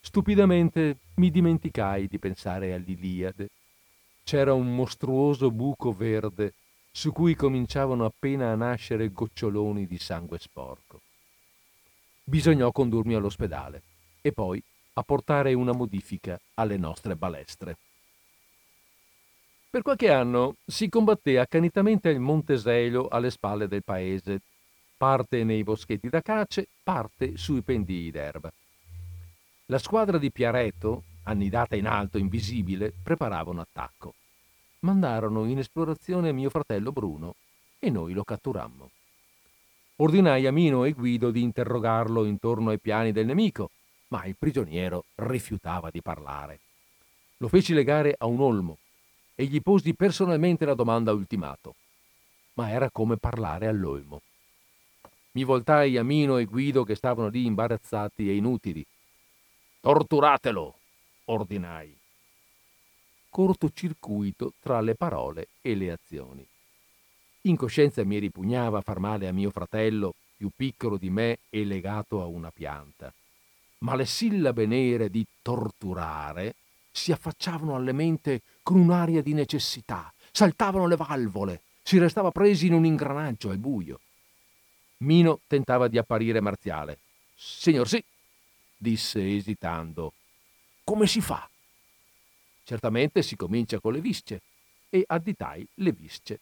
[0.00, 3.48] Stupidamente mi dimenticai di pensare all'Iliade.
[4.22, 6.54] C'era un mostruoso buco verde
[6.92, 11.00] su cui cominciavano appena a nascere goccioloni di sangue sporco.
[12.24, 13.82] Bisognò condurmi all'ospedale
[14.22, 14.62] e poi
[14.94, 17.76] apportare una modifica alle nostre balestre.
[19.76, 24.40] Per qualche anno si combatté accanitamente il Monteselo alle spalle del paese,
[24.96, 28.50] parte nei boschetti d'acace, parte sui pendii d'erba.
[29.66, 34.14] La squadra di Piareto, annidata in alto, invisibile, preparava un attacco.
[34.78, 37.34] mandarono in esplorazione mio fratello Bruno
[37.78, 38.90] e noi lo catturammo.
[39.96, 43.68] Ordinai a Mino e Guido di interrogarlo intorno ai piani del nemico,
[44.08, 46.60] ma il prigioniero rifiutava di parlare.
[47.36, 48.78] Lo feci legare a un olmo
[49.36, 51.76] e gli posi personalmente la domanda ultimato.
[52.54, 54.22] Ma era come parlare all'olmo.
[55.32, 58.84] Mi voltai a Mino e Guido che stavano lì imbarazzati e inutili.
[59.80, 60.78] Torturatelo,
[61.26, 61.94] ordinai.
[63.28, 66.44] Cortocircuito tra le parole e le azioni.
[67.42, 72.22] In coscienza mi ripugnava far male a mio fratello, più piccolo di me e legato
[72.22, 73.12] a una pianta.
[73.80, 76.54] Ma le sillabe nere di torturare
[76.90, 82.72] si affacciavano alle mente con un'aria di necessità, saltavano le valvole, si restava presi in
[82.72, 84.00] un ingranaggio al buio.
[84.98, 86.98] Mino tentava di apparire marziale.
[87.36, 88.02] Signor sì,
[88.76, 90.14] disse esitando.
[90.82, 91.48] Come si fa?
[92.64, 94.42] Certamente si comincia con le visce
[94.90, 96.40] e additai le visce.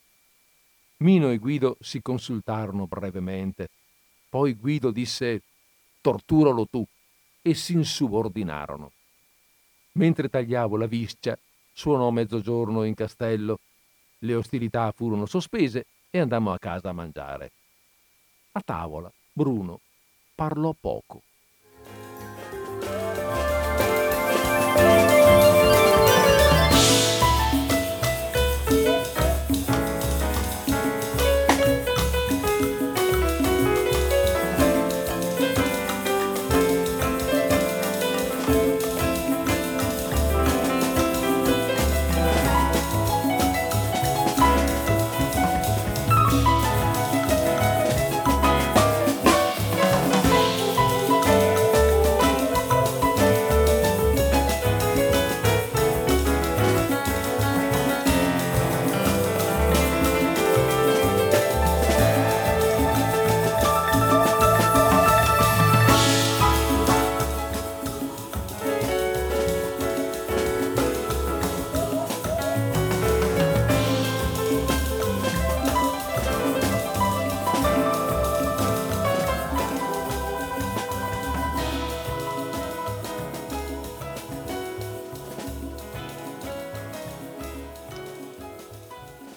[0.98, 3.68] Mino e Guido si consultarono brevemente.
[4.30, 5.42] Poi Guido disse
[6.00, 6.82] torturalo tu
[7.42, 8.92] e si insubordinarono.
[9.92, 11.38] Mentre tagliavo la viscia,
[11.74, 13.58] suonò mezzogiorno in castello.
[14.20, 17.50] Le ostilità furono sospese e andammo a casa a mangiare.
[18.52, 19.80] A tavola, Bruno
[20.34, 21.22] parlò poco.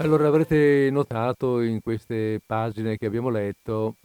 [0.08, 3.96] Allora avrete notato in queste pagine che abbiamo letto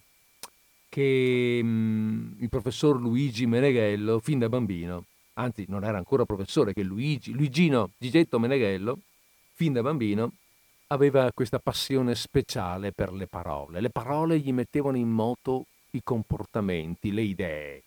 [0.89, 6.73] che mh, mm, il professor Luigi Meneghello, fin da bambino, anzi non era ancora professore,
[6.73, 8.99] che Luigi, Luigino Gigetto Meneghello,
[9.53, 10.33] fin da bambino,
[10.89, 13.81] aveva questa passione speciale per le parole.
[13.81, 17.83] Le parole gli mettevano in moto i comportamenti, le idee.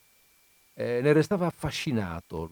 [0.73, 2.49] Eh, ne restava affascinato,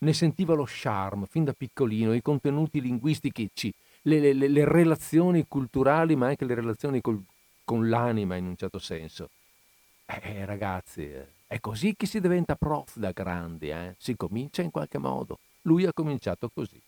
[0.00, 3.72] ne sentiva lo charme fin da piccolino, i contenuti linguistici
[4.02, 7.22] le, le, le relazioni culturali, ma anche le relazioni col,
[7.64, 9.30] con l'anima in un certo senso.
[10.06, 13.94] Eh, ragazzi, eh, è così che si diventa prof da grandi, eh?
[13.98, 15.38] si comincia in qualche modo.
[15.62, 16.80] Lui ha cominciato così.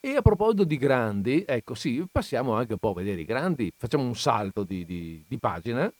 [0.00, 3.72] E a proposito di grandi, ecco sì, passiamo anche un po' a vedere i grandi,
[3.76, 5.92] facciamo un salto di, di, di pagina,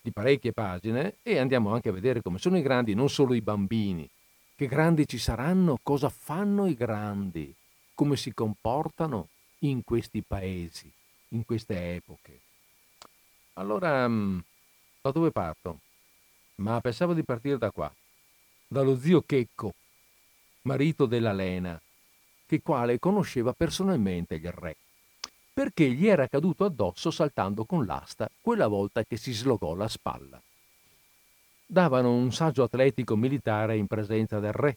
[0.00, 3.40] di parecchie pagine, e andiamo anche a vedere come sono i grandi, non solo i
[3.40, 4.08] bambini.
[4.56, 7.54] Che grandi ci saranno, cosa fanno i grandi,
[7.94, 9.28] come si comportano,
[9.68, 10.90] in questi paesi,
[11.28, 12.40] in queste epoche.
[13.54, 14.38] Allora, mm,
[15.00, 15.80] da dove parto?
[16.56, 17.92] Ma pensavo di partire da qua,
[18.66, 19.74] dallo zio Checco,
[20.62, 21.80] marito della Lena,
[22.46, 24.76] che quale conosceva personalmente il re,
[25.52, 30.40] perché gli era caduto addosso saltando con l'asta quella volta che si slogò la spalla.
[31.66, 34.76] Davano un saggio atletico militare in presenza del re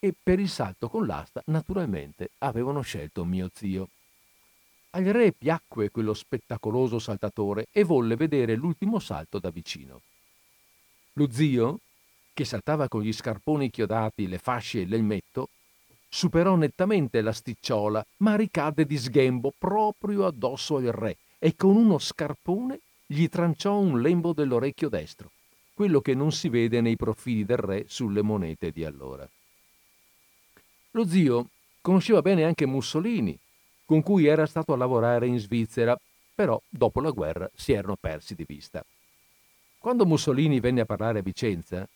[0.00, 3.88] e per il salto con l'asta naturalmente avevano scelto mio zio.
[4.96, 10.02] Al re piacque quello spettacoloso saltatore e volle vedere l'ultimo salto da vicino.
[11.14, 11.80] Lo zio,
[12.32, 15.48] che saltava con gli scarponi chiodati, le fasce e l'elmetto,
[16.08, 21.98] superò nettamente la sticciola, ma ricadde di sghembo proprio addosso al re e con uno
[21.98, 25.32] scarpone gli tranciò un lembo dell'orecchio destro,
[25.74, 29.28] quello che non si vede nei profili del re sulle monete di allora.
[30.92, 31.48] Lo zio
[31.80, 33.36] conosceva bene anche Mussolini
[33.84, 35.98] con cui era stato a lavorare in Svizzera,
[36.34, 38.84] però dopo la guerra si erano persi di vista.
[39.78, 41.86] Quando Mussolini venne a parlare a Vicenza,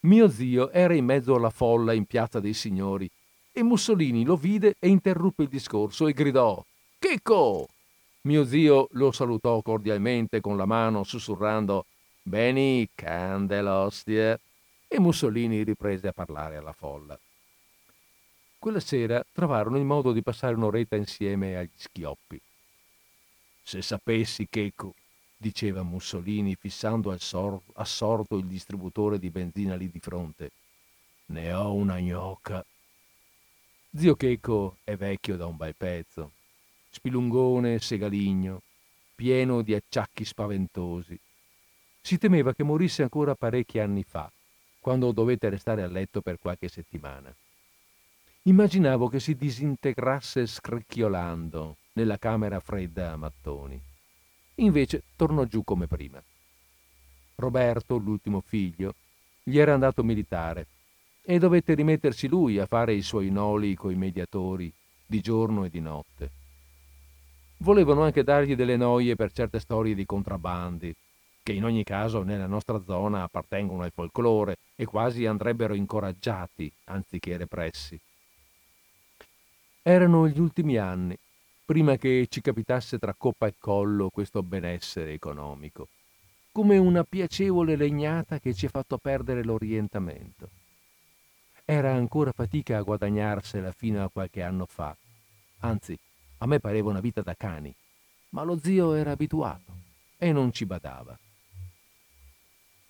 [0.00, 3.08] mio zio era in mezzo alla folla in Piazza dei Signori
[3.52, 6.64] e Mussolini lo vide e interruppe il discorso e gridò
[6.98, 7.68] Chicco!
[8.22, 11.86] Mio zio lo salutò cordialmente con la mano sussurrando
[12.22, 14.40] Beni, candelostie!
[14.86, 17.18] E Mussolini riprese a parlare alla folla.
[18.58, 22.40] Quella sera trovarono il modo di passare un'oretta insieme agli schioppi.
[23.62, 24.94] Se sapessi, Checo,
[25.36, 30.50] diceva Mussolini fissando assorto il distributore di benzina lì di fronte,
[31.26, 32.64] ne ho una gnocca.
[33.94, 36.32] Zio Checo è vecchio da un bel pezzo,
[36.90, 38.62] spilungone, segaligno,
[39.14, 41.18] pieno di acciacchi spaventosi.
[42.00, 44.30] Si temeva che morisse ancora parecchi anni fa,
[44.80, 47.32] quando dovette restare a letto per qualche settimana.
[48.48, 53.78] Immaginavo che si disintegrasse scricchiolando nella camera fredda a mattoni.
[54.54, 56.18] Invece tornò giù come prima.
[57.34, 58.94] Roberto, l'ultimo figlio,
[59.42, 60.66] gli era andato militare
[61.20, 64.72] e dovette rimettersi lui a fare i suoi noli coi mediatori
[65.04, 66.30] di giorno e di notte.
[67.58, 70.94] Volevano anche dargli delle noie per certe storie di contrabbandi,
[71.42, 77.36] che in ogni caso nella nostra zona appartengono al folklore e quasi andrebbero incoraggiati anziché
[77.36, 78.00] repressi.
[79.88, 81.16] Erano gli ultimi anni,
[81.64, 85.88] prima che ci capitasse tra coppa e collo questo benessere economico,
[86.52, 90.50] come una piacevole legnata che ci ha fatto perdere l'orientamento.
[91.64, 94.94] Era ancora fatica a guadagnarsela fino a qualche anno fa.
[95.60, 95.98] Anzi,
[96.36, 97.74] a me pareva una vita da cani,
[98.32, 99.72] ma lo zio era abituato
[100.18, 101.18] e non ci badava.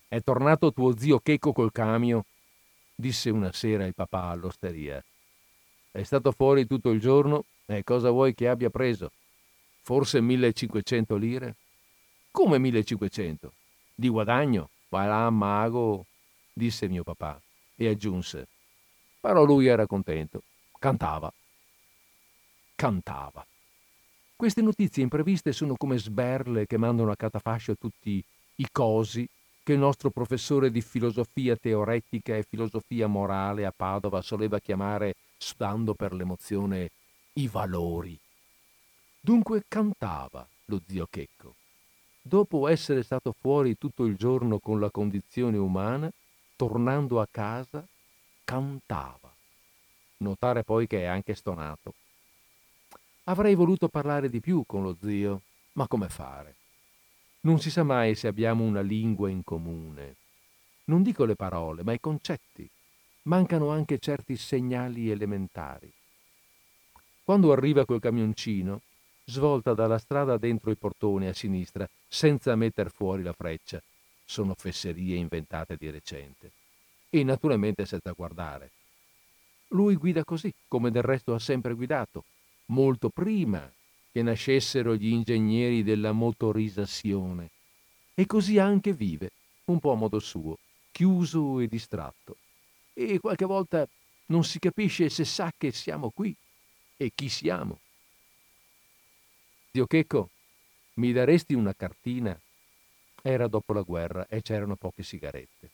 [0.05, 2.25] È tornato tuo zio Checo col camio,
[2.93, 5.01] disse una sera il papà all'osteria.
[5.91, 9.11] È stato fuori tutto il giorno e cosa vuoi che abbia preso?
[9.81, 11.55] Forse 1500 lire?
[12.31, 13.53] Come 1500?
[13.95, 14.69] Di guadagno?
[14.89, 16.05] Va là, mago,
[16.53, 17.41] disse mio papà
[17.75, 18.47] e aggiunse.
[19.19, 20.43] Però lui era contento.
[20.77, 21.31] Cantava.
[22.75, 23.45] Cantava.
[24.35, 28.23] Queste notizie impreviste sono come sberle che mandano a catafascio tutti
[28.55, 29.27] i cosi
[29.63, 35.95] che il nostro professore di filosofia teoretica e filosofia morale a Padova soleva chiamare, stando
[35.95, 36.91] per l'emozione,
[37.33, 38.19] i valori.
[39.19, 41.55] Dunque cantava lo zio Checco.
[42.21, 46.11] Dopo essere stato fuori tutto il giorno con la condizione umana,
[46.55, 47.83] tornando a casa
[48.43, 49.33] cantava.
[50.17, 51.93] Notare poi che è anche stonato.
[53.23, 55.41] Avrei voluto parlare di più con lo zio,
[55.73, 56.55] ma come fare?
[57.41, 60.15] Non si sa mai se abbiamo una lingua in comune.
[60.85, 62.69] Non dico le parole, ma i concetti.
[63.23, 65.91] Mancano anche certi segnali elementari.
[67.23, 68.81] Quando arriva quel camioncino,
[69.25, 73.81] svolta dalla strada dentro i portoni a sinistra, senza metter fuori la freccia,
[74.25, 76.51] sono fesserie inventate di recente
[77.09, 78.71] e naturalmente senza guardare.
[79.69, 82.23] Lui guida così, come del resto ha sempre guidato,
[82.67, 83.71] molto prima
[84.11, 87.49] che nascessero gli ingegneri della motorizzazione.
[88.15, 89.29] E così anche vive,
[89.65, 90.57] un po' a modo suo,
[90.91, 92.37] chiuso e distratto.
[93.01, 93.87] E qualche volta
[94.25, 96.35] non si capisce se sa che siamo qui
[96.97, 97.79] e chi siamo.
[99.71, 100.31] Zio Checco,
[100.95, 102.37] mi daresti una cartina?
[103.21, 105.69] Era dopo la guerra e c'erano poche sigarette.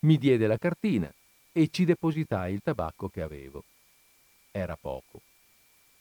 [0.00, 1.12] Mi diede la cartina
[1.52, 3.62] e ci depositai il tabacco che avevo.
[4.50, 5.20] Era poco.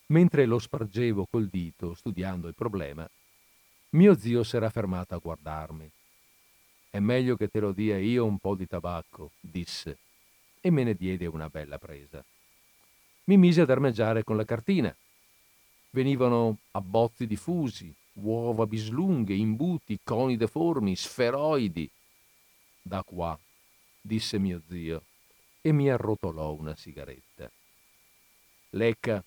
[0.07, 3.07] Mentre lo spargevo col dito, studiando il problema,
[3.89, 5.91] mio zio s'era fermato a guardarmi.
[6.89, 9.97] È meglio che te lo dia io un po' di tabacco, disse,
[10.61, 12.23] e me ne diede una bella presa.
[13.25, 14.95] Mi mise ad armeggiare con la cartina.
[15.89, 21.89] Venivano abbozzi diffusi, uova bislunghe, imbuti, coni deformi, sferoidi.
[22.81, 23.37] Da qua
[24.01, 25.03] disse mio zio
[25.61, 27.51] e mi arrotolò una sigaretta.
[28.71, 29.23] Lecca,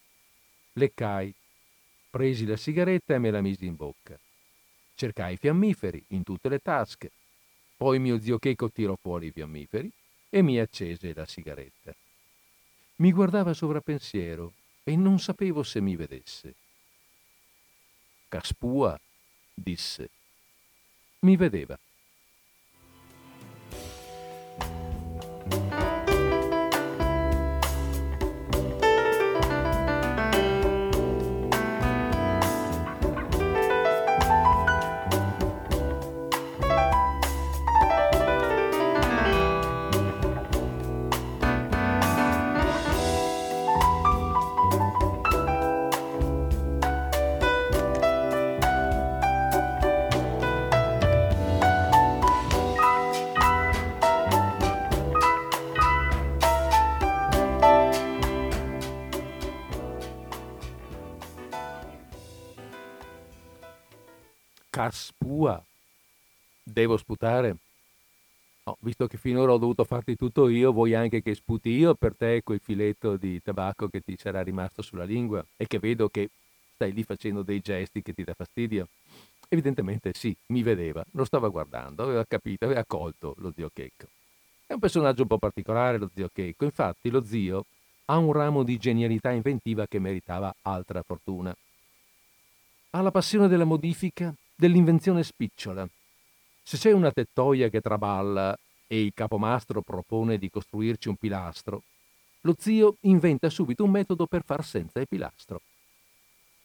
[0.73, 1.35] leccai,
[2.09, 4.19] presi la sigaretta e me la misi in bocca.
[4.95, 7.11] Cercai fiammiferi in tutte le tasche.
[7.81, 9.91] Poi mio zio Checo tirò fuori i fiammiferi
[10.29, 11.95] e mi accese la sigaretta.
[12.97, 14.53] Mi guardava sovrappensiero
[14.85, 16.55] e non sapevo se mi vedesse.
[18.29, 19.01] Caspua,
[19.55, 20.11] disse.
[21.21, 21.79] Mi vedeva.
[65.41, 65.65] Caspua.
[66.63, 67.57] Devo sputare?
[68.65, 72.15] Oh, visto che finora ho dovuto farti tutto io, vuoi anche che sputi io per
[72.15, 76.29] te quel filetto di tabacco che ti sarà rimasto sulla lingua e che vedo che
[76.75, 78.89] stai lì facendo dei gesti che ti dà fastidio?
[79.49, 84.07] Evidentemente sì, mi vedeva, lo stava guardando, aveva capito, aveva colto lo zio Checco.
[84.67, 87.65] È un personaggio un po' particolare lo zio Checco, infatti lo zio
[88.05, 91.57] ha un ramo di genialità inventiva che meritava altra fortuna.
[92.91, 95.89] Ha la passione della modifica, dell'invenzione spicciola,
[96.63, 98.55] se c'è una tettoia che traballa
[98.87, 101.83] e il capomastro propone di costruirci un pilastro,
[102.43, 105.63] lo zio inventa subito un metodo per far senza il pilastro.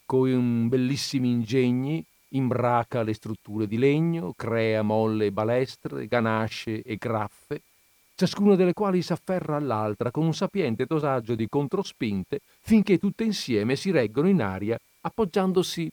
[0.05, 7.61] Con bellissimi ingegni imbraca le strutture di legno, crea molle e balestre, ganasce e graffe,
[8.13, 13.91] ciascuna delle quali s'afferra all'altra con un sapiente dosaggio di controspinte finché tutte insieme si
[13.91, 15.89] reggono in aria appoggiandosi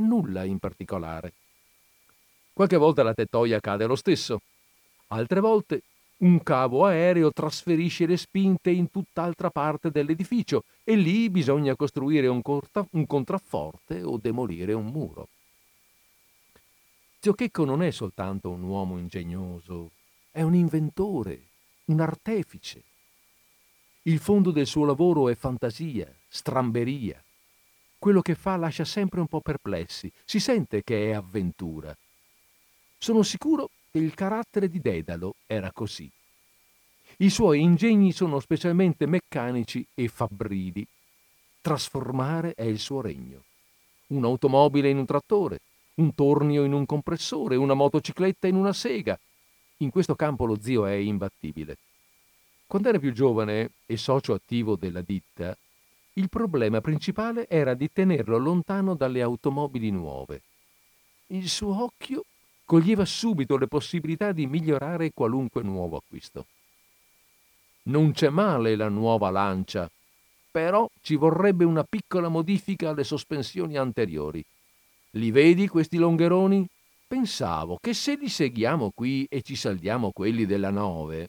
[0.00, 1.32] a nulla in particolare.
[2.52, 4.40] Qualche volta la tettoia cade lo stesso,
[5.08, 5.82] altre volte
[6.20, 12.42] un cavo aereo trasferisce le spinte in tutt'altra parte dell'edificio e lì bisogna costruire un,
[12.42, 15.28] corta- un contrafforte o demolire un muro.
[17.20, 19.92] Zio Checco non è soltanto un uomo ingegnoso,
[20.30, 21.40] è un inventore,
[21.86, 22.82] un artefice.
[24.02, 27.22] Il fondo del suo lavoro è fantasia, stramberia.
[28.00, 31.94] Quello che fa lascia sempre un po' perplessi, si sente che è avventura,
[33.02, 36.10] sono sicuro che il carattere di Dedalo era così.
[37.16, 40.86] I suoi ingegni sono specialmente meccanici e fabbrili.
[41.62, 43.42] Trasformare è il suo regno.
[44.08, 45.60] Un'automobile in un trattore,
[45.94, 49.18] un tornio in un compressore, una motocicletta in una sega.
[49.78, 51.78] In questo campo lo zio è imbattibile.
[52.66, 55.56] Quando era più giovane e socio attivo della ditta,
[56.14, 60.42] il problema principale era di tenerlo lontano dalle automobili nuove.
[61.28, 62.24] Il suo occhio
[62.64, 66.46] coglieva subito le possibilità di migliorare qualunque nuovo acquisto.
[67.84, 69.90] Non c'è male la nuova lancia,
[70.50, 74.44] però ci vorrebbe una piccola modifica alle sospensioni anteriori.
[75.14, 76.66] Li vedi questi longheroni?
[77.06, 81.28] Pensavo che se li seguiamo qui e ci saldiamo quelli della 9.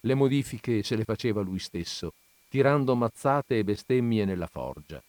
[0.00, 2.12] Le modifiche se le faceva lui stesso,
[2.48, 5.02] tirando mazzate e bestemmie nella forgia.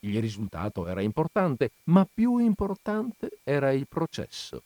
[0.00, 4.62] Il risultato era importante, ma più importante era il processo.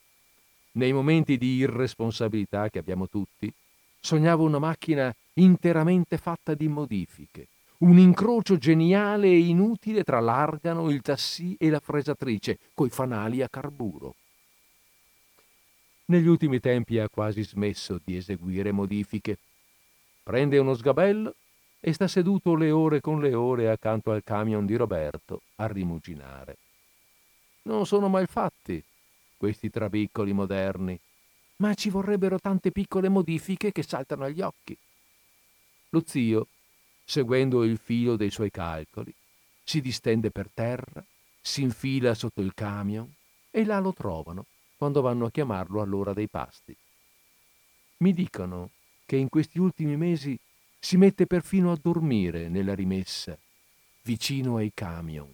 [0.72, 3.52] Nei momenti di irresponsabilità che abbiamo tutti,
[4.00, 7.48] sognavo una macchina interamente fatta di modifiche,
[7.78, 13.48] un incrocio geniale e inutile tra l'argano, il tassì e la fresatrice, coi fanali a
[13.48, 14.14] carburo.
[16.06, 19.38] Negli ultimi tempi ha quasi smesso di eseguire modifiche.
[20.22, 21.34] Prende uno sgabello
[21.86, 26.56] e sta seduto le ore con le ore accanto al camion di Roberto a rimuginare.
[27.62, 28.82] Non sono mal fatti
[29.36, 30.98] questi trabiccoli moderni,
[31.58, 34.76] ma ci vorrebbero tante piccole modifiche che saltano agli occhi.
[35.90, 36.48] Lo zio,
[37.04, 39.14] seguendo il filo dei suoi calcoli,
[39.62, 41.04] si distende per terra,
[41.40, 43.08] si infila sotto il camion
[43.48, 44.46] e là lo trovano
[44.76, 46.76] quando vanno a chiamarlo all'ora dei pasti.
[47.98, 48.70] Mi dicono
[49.04, 50.36] che in questi ultimi mesi
[50.78, 53.38] si mette perfino a dormire nella rimessa,
[54.02, 55.28] vicino ai camion.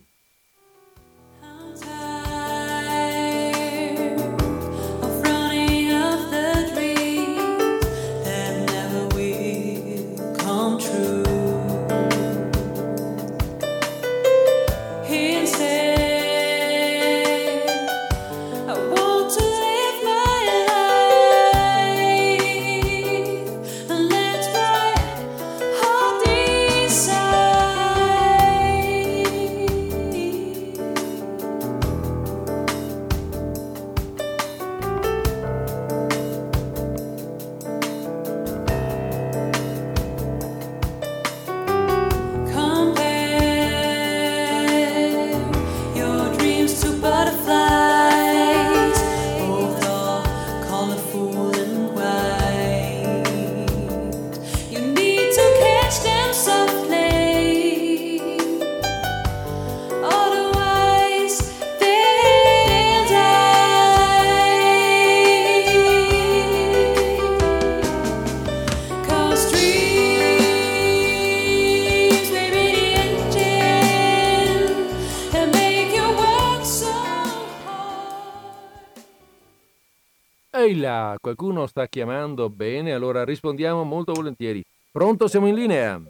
[81.20, 84.62] Qualcuno sta chiamando bene, allora rispondiamo molto volentieri.
[84.90, 86.00] Pronto, siamo in linea.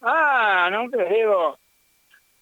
[0.00, 1.58] Ah, non credevo.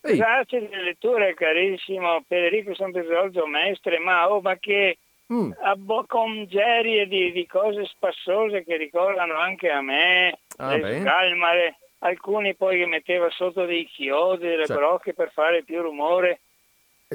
[0.00, 0.16] Ehi.
[0.16, 4.98] Grazie delle letture, carissimo Federico Sanpesolgio, maestre, ma, oh, ma che
[5.32, 5.52] mm.
[5.62, 11.78] abbo- con gerie di, di, cose spassose che ricordano anche a me, ah, le scalmare,
[12.00, 14.80] alcuni poi che metteva sotto dei chiodi, delle certo.
[14.80, 16.40] brocche per fare più rumore.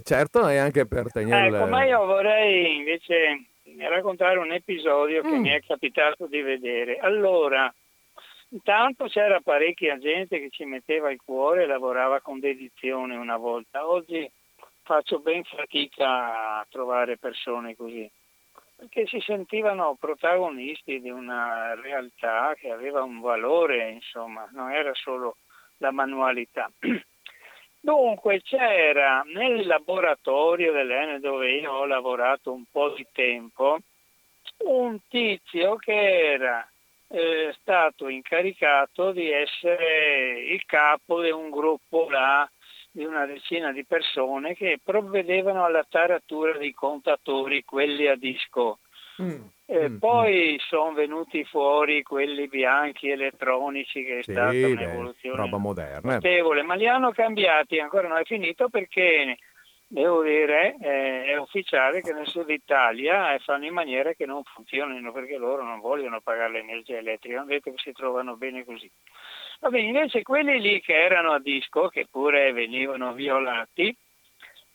[0.03, 1.55] Certo, e anche per tenere...
[1.55, 3.45] Ecco, ma io vorrei invece
[3.79, 5.41] raccontare un episodio che mm.
[5.41, 6.97] mi è capitato di vedere.
[6.97, 7.73] Allora,
[8.49, 13.87] intanto c'era parecchia gente che ci metteva il cuore e lavorava con dedizione una volta.
[13.87, 14.29] Oggi
[14.83, 18.09] faccio ben fatica a trovare persone così,
[18.75, 25.37] perché si sentivano protagonisti di una realtà che aveva un valore, insomma, non era solo
[25.77, 26.69] la manualità.
[27.85, 33.77] Dunque c'era nel laboratorio dell'Ene dove io ho lavorato un po' di tempo
[34.59, 36.65] un tizio che era
[37.09, 42.49] eh, stato incaricato di essere il capo di un gruppo là
[42.89, 48.79] di una decina di persone che provvedevano alla taratura dei contatori, quelli a disco.
[49.23, 49.41] Mm.
[49.65, 50.65] Eh, mm, poi mm.
[50.67, 56.13] sono venuti fuori quelli bianchi elettronici che è sì, stata un'evoluzione roba moderna.
[56.13, 59.37] notevole, ma li hanno cambiati, ancora non è finito perché
[59.93, 64.43] devo dire eh, è ufficiale che nel sud Italia eh, fanno in maniera che non
[64.43, 68.89] funzionino perché loro non vogliono pagare l'energia elettrica, hanno detto che si trovano bene così.
[69.59, 73.95] Va bene, invece quelli lì che erano a disco, che pure venivano violati,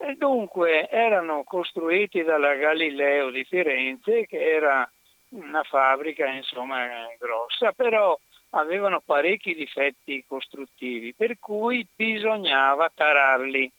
[0.00, 4.88] e dunque erano costruiti dalla Galileo di Firenze, che era
[5.30, 6.86] una fabbrica insomma
[7.18, 8.18] grossa, però
[8.50, 13.70] avevano parecchi difetti costruttivi, per cui bisognava tararli.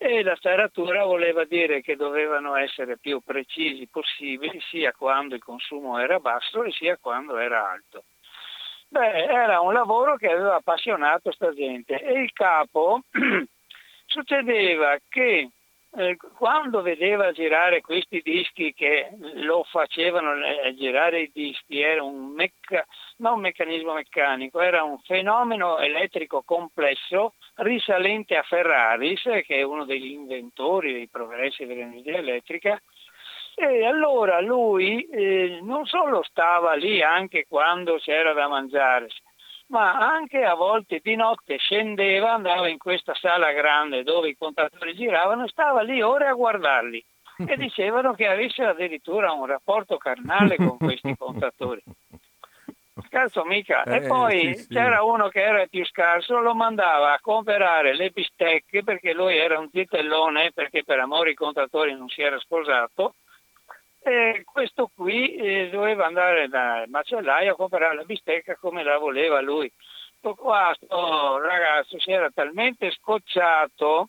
[0.00, 5.98] E la taratura voleva dire che dovevano essere più precisi possibili sia quando il consumo
[5.98, 8.04] era basso sia quando era alto.
[8.90, 13.02] Beh, era un lavoro che aveva appassionato sta gente e il capo
[14.06, 15.50] succedeva che
[15.98, 22.32] eh, quando vedeva girare questi dischi che lo facevano eh, girare i dischi, era un,
[22.32, 29.62] mecca- non un meccanismo meccanico, era un fenomeno elettrico complesso risalente a Ferraris, che è
[29.62, 32.80] uno degli inventori dei progressi dell'energia elettrica,
[33.56, 39.08] e allora lui eh, non solo stava lì anche quando c'era da mangiare,
[39.68, 44.94] ma anche a volte di notte scendeva, andava in questa sala grande dove i contatori
[44.94, 47.04] giravano stava lì ore a guardarli
[47.46, 51.82] e dicevano che avesse addirittura un rapporto carnale con questi contatori.
[53.04, 53.84] Scherzo mica.
[53.84, 54.68] Eh, e poi sì, sì.
[54.68, 59.58] c'era uno che era più scarso, lo mandava a comprare le bistecche perché lui era
[59.58, 63.14] un zitellone, perché per amore i contatori non si era sposato,
[64.08, 69.40] e questo qui eh, doveva andare dal macellaio a comprare la bistecca come la voleva
[69.40, 69.70] lui.
[70.20, 74.08] Questo qua, sto ragazzo si era talmente scocciato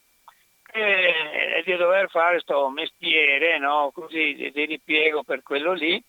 [0.72, 3.92] eh, di dover fare questo mestiere, no?
[3.94, 6.02] così di, di ripiego per quello lì,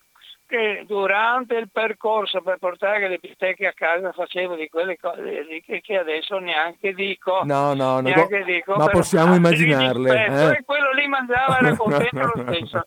[0.47, 5.47] che durante il percorso per portare le bistecche a casa facevo di quelle cose
[5.83, 7.43] che adesso neanche dico.
[7.45, 10.27] No, no, no dico, ma possiamo immaginarle.
[10.27, 10.59] Eh?
[10.59, 12.85] E quello lì mangiava era contento lo stesso.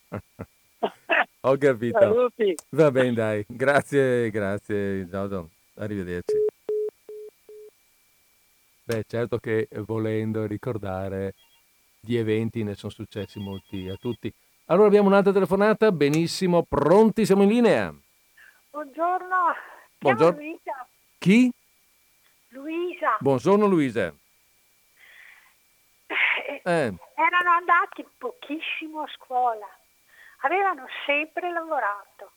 [1.46, 2.00] Ho capito.
[2.00, 2.56] Saluti.
[2.70, 3.46] Va bene, dai.
[3.48, 5.50] Grazie, grazie, Giorgio.
[5.76, 6.36] Arrivederci.
[8.86, 11.34] Beh, certo che volendo ricordare
[12.00, 14.34] di eventi ne sono successi molti a tutti.
[14.66, 17.94] Allora abbiamo un'altra telefonata, benissimo, pronti, siamo in linea.
[18.72, 19.36] Buongiorno.
[20.00, 20.40] Buongiorno.
[20.40, 20.88] Luisa.
[21.18, 21.52] Chi?
[22.50, 23.18] Luisa.
[23.20, 24.14] Buongiorno Luisa.
[26.08, 26.94] Eh, eh.
[27.16, 29.68] Erano andati pochissimo a scuola
[30.44, 32.32] avevano sempre lavorato.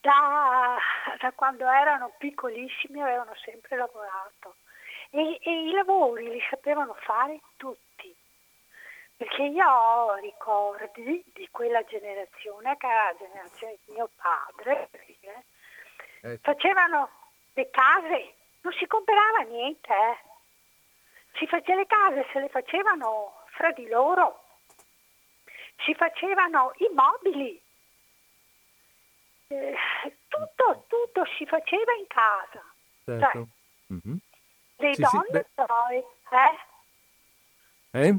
[0.00, 0.78] Da,
[1.18, 4.54] da, quando erano piccolissimi avevano sempre lavorato
[5.10, 8.14] e, e, i lavori li sapevano fare tutti.
[9.16, 14.88] Perché io ho ricordi di quella generazione, che era la generazione di mio padre,
[16.20, 16.38] eh.
[16.40, 17.10] facevano
[17.54, 20.18] le case, non si comprava niente, eh.
[21.38, 24.47] si faceva le case, se le facevano fra di loro
[25.84, 27.60] si facevano i mobili,
[29.48, 29.76] eh,
[30.28, 32.64] tutto, tutto si faceva in casa.
[33.04, 33.30] Certo.
[33.30, 34.16] Cioè, mm-hmm.
[34.80, 35.96] Le sì, donne sì, poi,
[37.90, 38.06] eh?
[38.06, 38.16] Eh?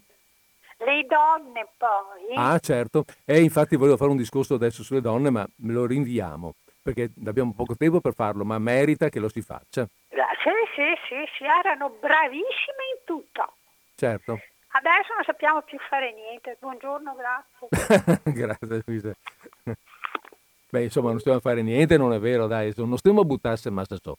[0.81, 2.35] Le donne poi.
[2.35, 3.05] Ah, certo.
[3.25, 7.53] E infatti volevo fare un discorso adesso sulle donne, ma me lo rinviamo, perché abbiamo
[7.53, 9.87] poco tempo per farlo, ma merita che lo si faccia.
[10.41, 13.55] Sì, sì, sì, sì, erano bravissime in tutto.
[13.95, 14.39] Certo.
[14.79, 16.55] Adesso non sappiamo più fare niente.
[16.57, 18.21] Buongiorno, grazie.
[18.31, 19.13] grazie Luisa.
[20.69, 23.69] Beh, insomma, non stiamo a fare niente, non è vero, dai, non stiamo a buttarsi
[23.69, 24.17] massa so.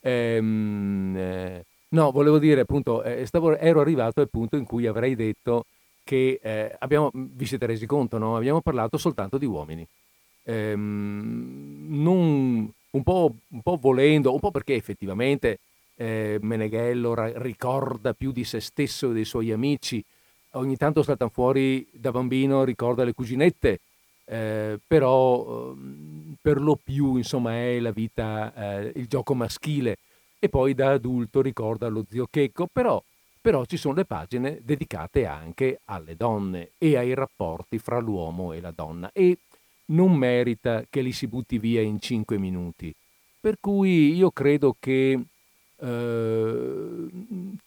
[0.00, 5.14] Ehm, eh, no, volevo dire appunto, eh, stavo, ero arrivato al punto in cui avrei
[5.14, 5.66] detto
[6.02, 8.36] che eh, abbiamo, vi siete resi conto, no?
[8.36, 9.86] abbiamo parlato soltanto di uomini.
[10.44, 15.60] Ehm, non, un, po', un, po', volendo, un po' perché effettivamente
[16.02, 20.04] eh, Meneghello ra- ricorda più di se stesso e dei suoi amici,
[20.52, 23.78] ogni tanto saltano fuori da bambino, ricorda le cuginette,
[24.24, 29.98] eh, però ehm, per lo più insomma è la vita, eh, il gioco maschile.
[30.40, 33.00] E poi da adulto ricorda lo zio Checco, però,
[33.40, 38.60] però ci sono le pagine dedicate anche alle donne e ai rapporti fra l'uomo e
[38.60, 39.10] la donna.
[39.12, 39.38] E
[39.86, 42.92] non merita che li si butti via in cinque minuti.
[43.40, 45.20] Per cui io credo che
[45.82, 47.06] eh,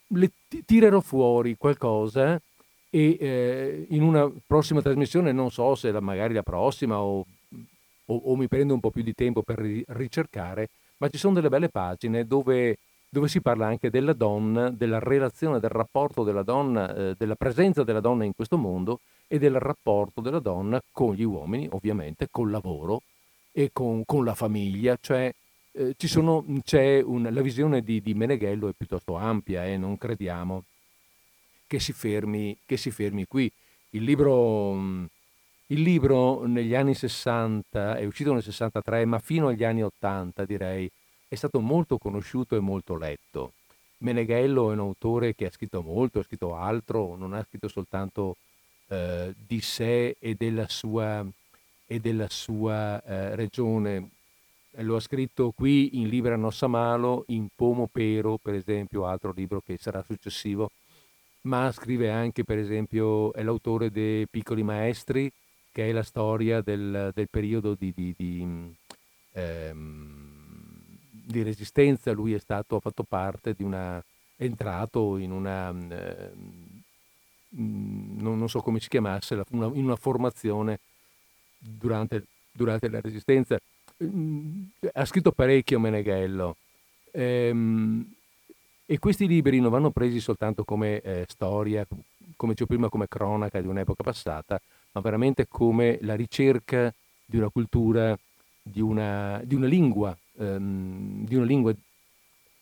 [0.07, 0.31] le
[0.65, 2.41] tirerò fuori qualcosa
[2.89, 7.25] e eh, in una prossima trasmissione, non so se la, magari la prossima o,
[8.05, 11.49] o, o, mi prendo un po' più di tempo per ricercare, ma ci sono delle
[11.49, 12.77] belle pagine dove,
[13.09, 17.83] dove si parla anche della donna, della relazione, del rapporto della donna, eh, della presenza
[17.83, 22.49] della donna in questo mondo e del rapporto della donna con gli uomini, ovviamente, col
[22.49, 23.01] lavoro
[23.51, 25.33] e con, con la famiglia, cioè
[25.75, 30.63] eh, sono, un, la visione di, di, Meneghello è piuttosto ampia e eh, non crediamo
[31.67, 33.51] che si, fermi, che si fermi qui.
[33.91, 34.73] Il libro,
[35.67, 40.89] il libro negli anni 60, è uscito nel 63, ma fino agli anni 80 direi,
[41.27, 43.53] è stato molto conosciuto e molto letto.
[43.99, 48.37] Meneghello è un autore che ha scritto molto, ha scritto altro, non ha scritto soltanto
[48.87, 51.25] eh, di sé e della sua,
[51.85, 54.09] e della sua eh, regione.
[54.79, 59.61] Lo ha scritto qui in Libera Nossa Malo, in Pomo Pero, per esempio, altro libro
[59.61, 60.71] che sarà successivo,
[61.41, 65.31] ma scrive anche, per esempio, è l'autore dei Piccoli Maestri,
[65.71, 68.75] che è la storia del, del periodo di, di, di,
[69.31, 70.31] ehm,
[71.09, 72.11] di, resistenza.
[72.11, 73.97] Lui è stato, ha fatto parte di una,
[74.35, 76.31] è entrato in una, eh,
[77.49, 80.79] non, non, so come si chiamasse, una, in una formazione
[81.57, 83.57] durante, durante la resistenza.
[83.97, 86.57] Ha scritto parecchio Meneghello.
[87.11, 88.13] Ehm,
[88.85, 91.85] e questi libri non vanno presi soltanto come eh, storia,
[92.35, 94.61] come dicevo prima, come cronaca di un'epoca passata,
[94.91, 96.93] ma veramente come la ricerca
[97.25, 98.17] di una cultura,
[98.61, 101.73] di una, di una lingua, ehm, di una lingua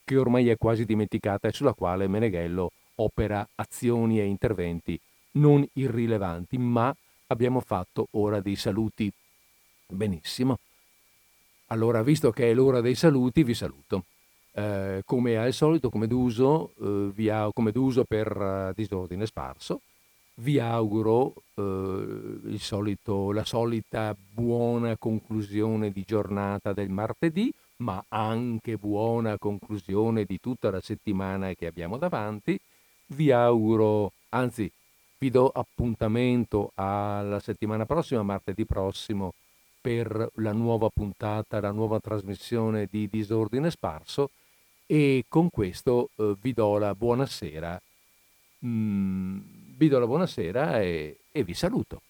[0.05, 4.99] che ormai è quasi dimenticata e sulla quale Meneghello opera azioni e interventi
[5.33, 6.95] non irrilevanti, ma
[7.27, 9.11] abbiamo fatto ora dei saluti.
[9.87, 10.57] Benissimo.
[11.73, 14.05] Allora, visto che è l'ora dei saluti, vi saluto.
[14.51, 19.81] Eh, come al solito, come d'uso, eh, via, come d'uso per uh, disordine sparso,
[20.35, 29.39] vi auguro eh, solito, la solita buona conclusione di giornata del martedì, ma anche buona
[29.39, 32.55] conclusione di tutta la settimana che abbiamo davanti.
[33.07, 34.71] Vi auguro, anzi,
[35.17, 39.33] vi do appuntamento alla settimana prossima, martedì prossimo,
[39.83, 44.29] per la nuova puntata, la nuova trasmissione di Disordine Sparso
[44.85, 47.81] e con questo eh, vi do la buonasera,
[48.65, 49.39] mm,
[49.75, 52.01] vi do la buonasera e, e vi saluto.